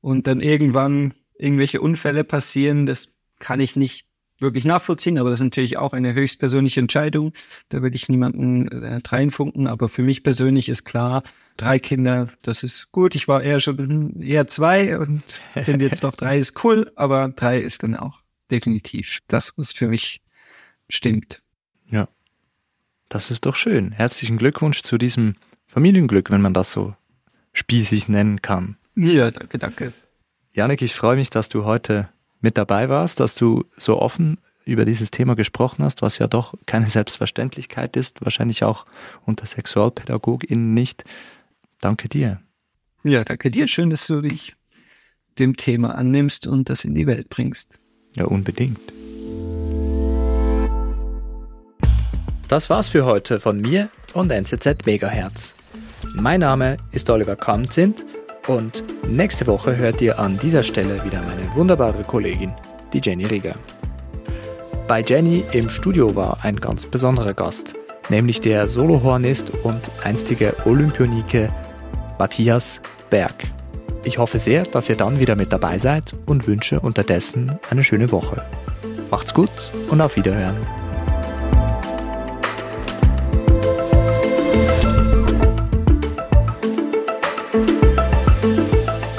und 0.00 0.26
dann 0.26 0.40
irgendwann 0.40 1.14
irgendwelche 1.38 1.80
Unfälle 1.80 2.24
passieren. 2.24 2.86
Das 2.86 3.08
kann 3.38 3.60
ich 3.60 3.76
nicht 3.76 4.06
wirklich 4.38 4.64
nachvollziehen, 4.64 5.18
aber 5.18 5.30
das 5.30 5.40
ist 5.40 5.44
natürlich 5.44 5.78
auch 5.78 5.92
eine 5.92 6.14
höchstpersönliche 6.14 6.80
Entscheidung. 6.80 7.32
Da 7.68 7.82
will 7.82 7.94
ich 7.94 8.08
niemanden 8.08 8.68
äh, 8.68 9.00
reinfunken, 9.06 9.66
aber 9.66 9.88
für 9.88 10.02
mich 10.02 10.22
persönlich 10.22 10.68
ist 10.68 10.84
klar, 10.84 11.22
drei 11.56 11.78
Kinder, 11.78 12.28
das 12.42 12.62
ist 12.62 12.92
gut. 12.92 13.14
Ich 13.14 13.28
war 13.28 13.42
eher 13.42 13.60
schon 13.60 14.20
eher 14.20 14.46
zwei 14.46 14.98
und 14.98 15.22
finde 15.54 15.86
jetzt 15.86 16.04
doch 16.04 16.14
drei 16.16 16.38
ist 16.38 16.62
cool, 16.64 16.92
aber 16.96 17.28
drei 17.28 17.58
ist 17.58 17.82
dann 17.82 17.96
auch 17.96 18.20
definitiv 18.50 19.20
das, 19.28 19.54
was 19.56 19.72
für 19.72 19.88
mich 19.88 20.22
stimmt. 20.88 21.42
Ja, 21.90 22.08
das 23.08 23.30
ist 23.30 23.46
doch 23.46 23.56
schön. 23.56 23.92
Herzlichen 23.92 24.38
Glückwunsch 24.38 24.82
zu 24.82 24.98
diesem 24.98 25.36
Familienglück, 25.66 26.30
wenn 26.30 26.42
man 26.42 26.54
das 26.54 26.72
so 26.72 26.94
spießig 27.52 28.08
nennen 28.08 28.42
kann. 28.42 28.76
Ja, 28.94 29.30
danke, 29.30 29.58
danke. 29.58 29.92
Janik, 30.56 30.80
ich 30.80 30.94
freue 30.94 31.16
mich, 31.16 31.28
dass 31.28 31.50
du 31.50 31.66
heute 31.66 32.08
mit 32.40 32.56
dabei 32.56 32.88
warst, 32.88 33.20
dass 33.20 33.34
du 33.34 33.66
so 33.76 34.00
offen 34.00 34.38
über 34.64 34.86
dieses 34.86 35.10
Thema 35.10 35.36
gesprochen 35.36 35.84
hast, 35.84 36.00
was 36.00 36.16
ja 36.16 36.28
doch 36.28 36.54
keine 36.64 36.88
Selbstverständlichkeit 36.88 37.94
ist, 37.94 38.24
wahrscheinlich 38.24 38.64
auch 38.64 38.86
unter 39.26 39.44
SexualpädagogInnen 39.44 40.72
nicht. 40.72 41.04
Danke 41.82 42.08
dir. 42.08 42.40
Ja, 43.04 43.22
danke 43.22 43.50
dir. 43.50 43.68
Schön, 43.68 43.90
dass 43.90 44.06
du 44.06 44.22
dich 44.22 44.56
dem 45.38 45.58
Thema 45.58 45.94
annimmst 45.94 46.46
und 46.46 46.70
das 46.70 46.84
in 46.84 46.94
die 46.94 47.06
Welt 47.06 47.28
bringst. 47.28 47.78
Ja, 48.14 48.24
unbedingt. 48.24 48.80
Das 52.48 52.70
war's 52.70 52.88
für 52.88 53.04
heute 53.04 53.40
von 53.40 53.60
mir 53.60 53.90
und 54.14 54.30
NZZ 54.30 54.86
Megahertz. 54.86 55.54
Mein 56.14 56.40
Name 56.40 56.78
ist 56.92 57.10
Oliver 57.10 57.36
Kamzint 57.36 58.06
und 58.48 58.84
nächste 59.08 59.46
Woche 59.46 59.76
hört 59.76 60.00
ihr 60.00 60.18
an 60.18 60.38
dieser 60.38 60.62
Stelle 60.62 61.04
wieder 61.04 61.22
meine 61.22 61.54
wunderbare 61.54 62.02
Kollegin, 62.04 62.52
die 62.92 63.00
Jenny 63.02 63.26
Rieger. 63.26 63.56
Bei 64.88 65.02
Jenny 65.02 65.44
im 65.52 65.68
Studio 65.68 66.14
war 66.14 66.38
ein 66.42 66.56
ganz 66.56 66.86
besonderer 66.86 67.34
Gast, 67.34 67.74
nämlich 68.08 68.40
der 68.40 68.68
Solohornist 68.68 69.50
und 69.62 69.90
einstige 70.04 70.54
Olympionike 70.64 71.52
Matthias 72.18 72.80
Berg. 73.10 73.34
Ich 74.04 74.18
hoffe 74.18 74.38
sehr, 74.38 74.62
dass 74.62 74.88
ihr 74.88 74.96
dann 74.96 75.18
wieder 75.18 75.34
mit 75.34 75.52
dabei 75.52 75.78
seid 75.78 76.12
und 76.26 76.46
wünsche 76.46 76.78
unterdessen 76.78 77.58
eine 77.70 77.82
schöne 77.82 78.12
Woche. 78.12 78.44
Macht's 79.10 79.34
gut 79.34 79.50
und 79.90 80.00
auf 80.00 80.16
Wiederhören. 80.16 80.85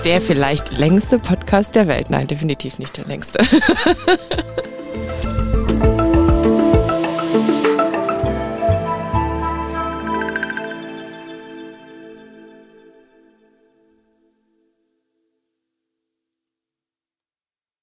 Der 0.07 0.21
vielleicht 0.21 0.77
längste 0.77 1.19
Podcast 1.19 1.75
der 1.75 1.89
Welt. 1.89 2.09
Nein, 2.09 2.27
definitiv 2.27 2.79
nicht 2.79 2.95
der 2.95 3.03
längste. 3.03 3.39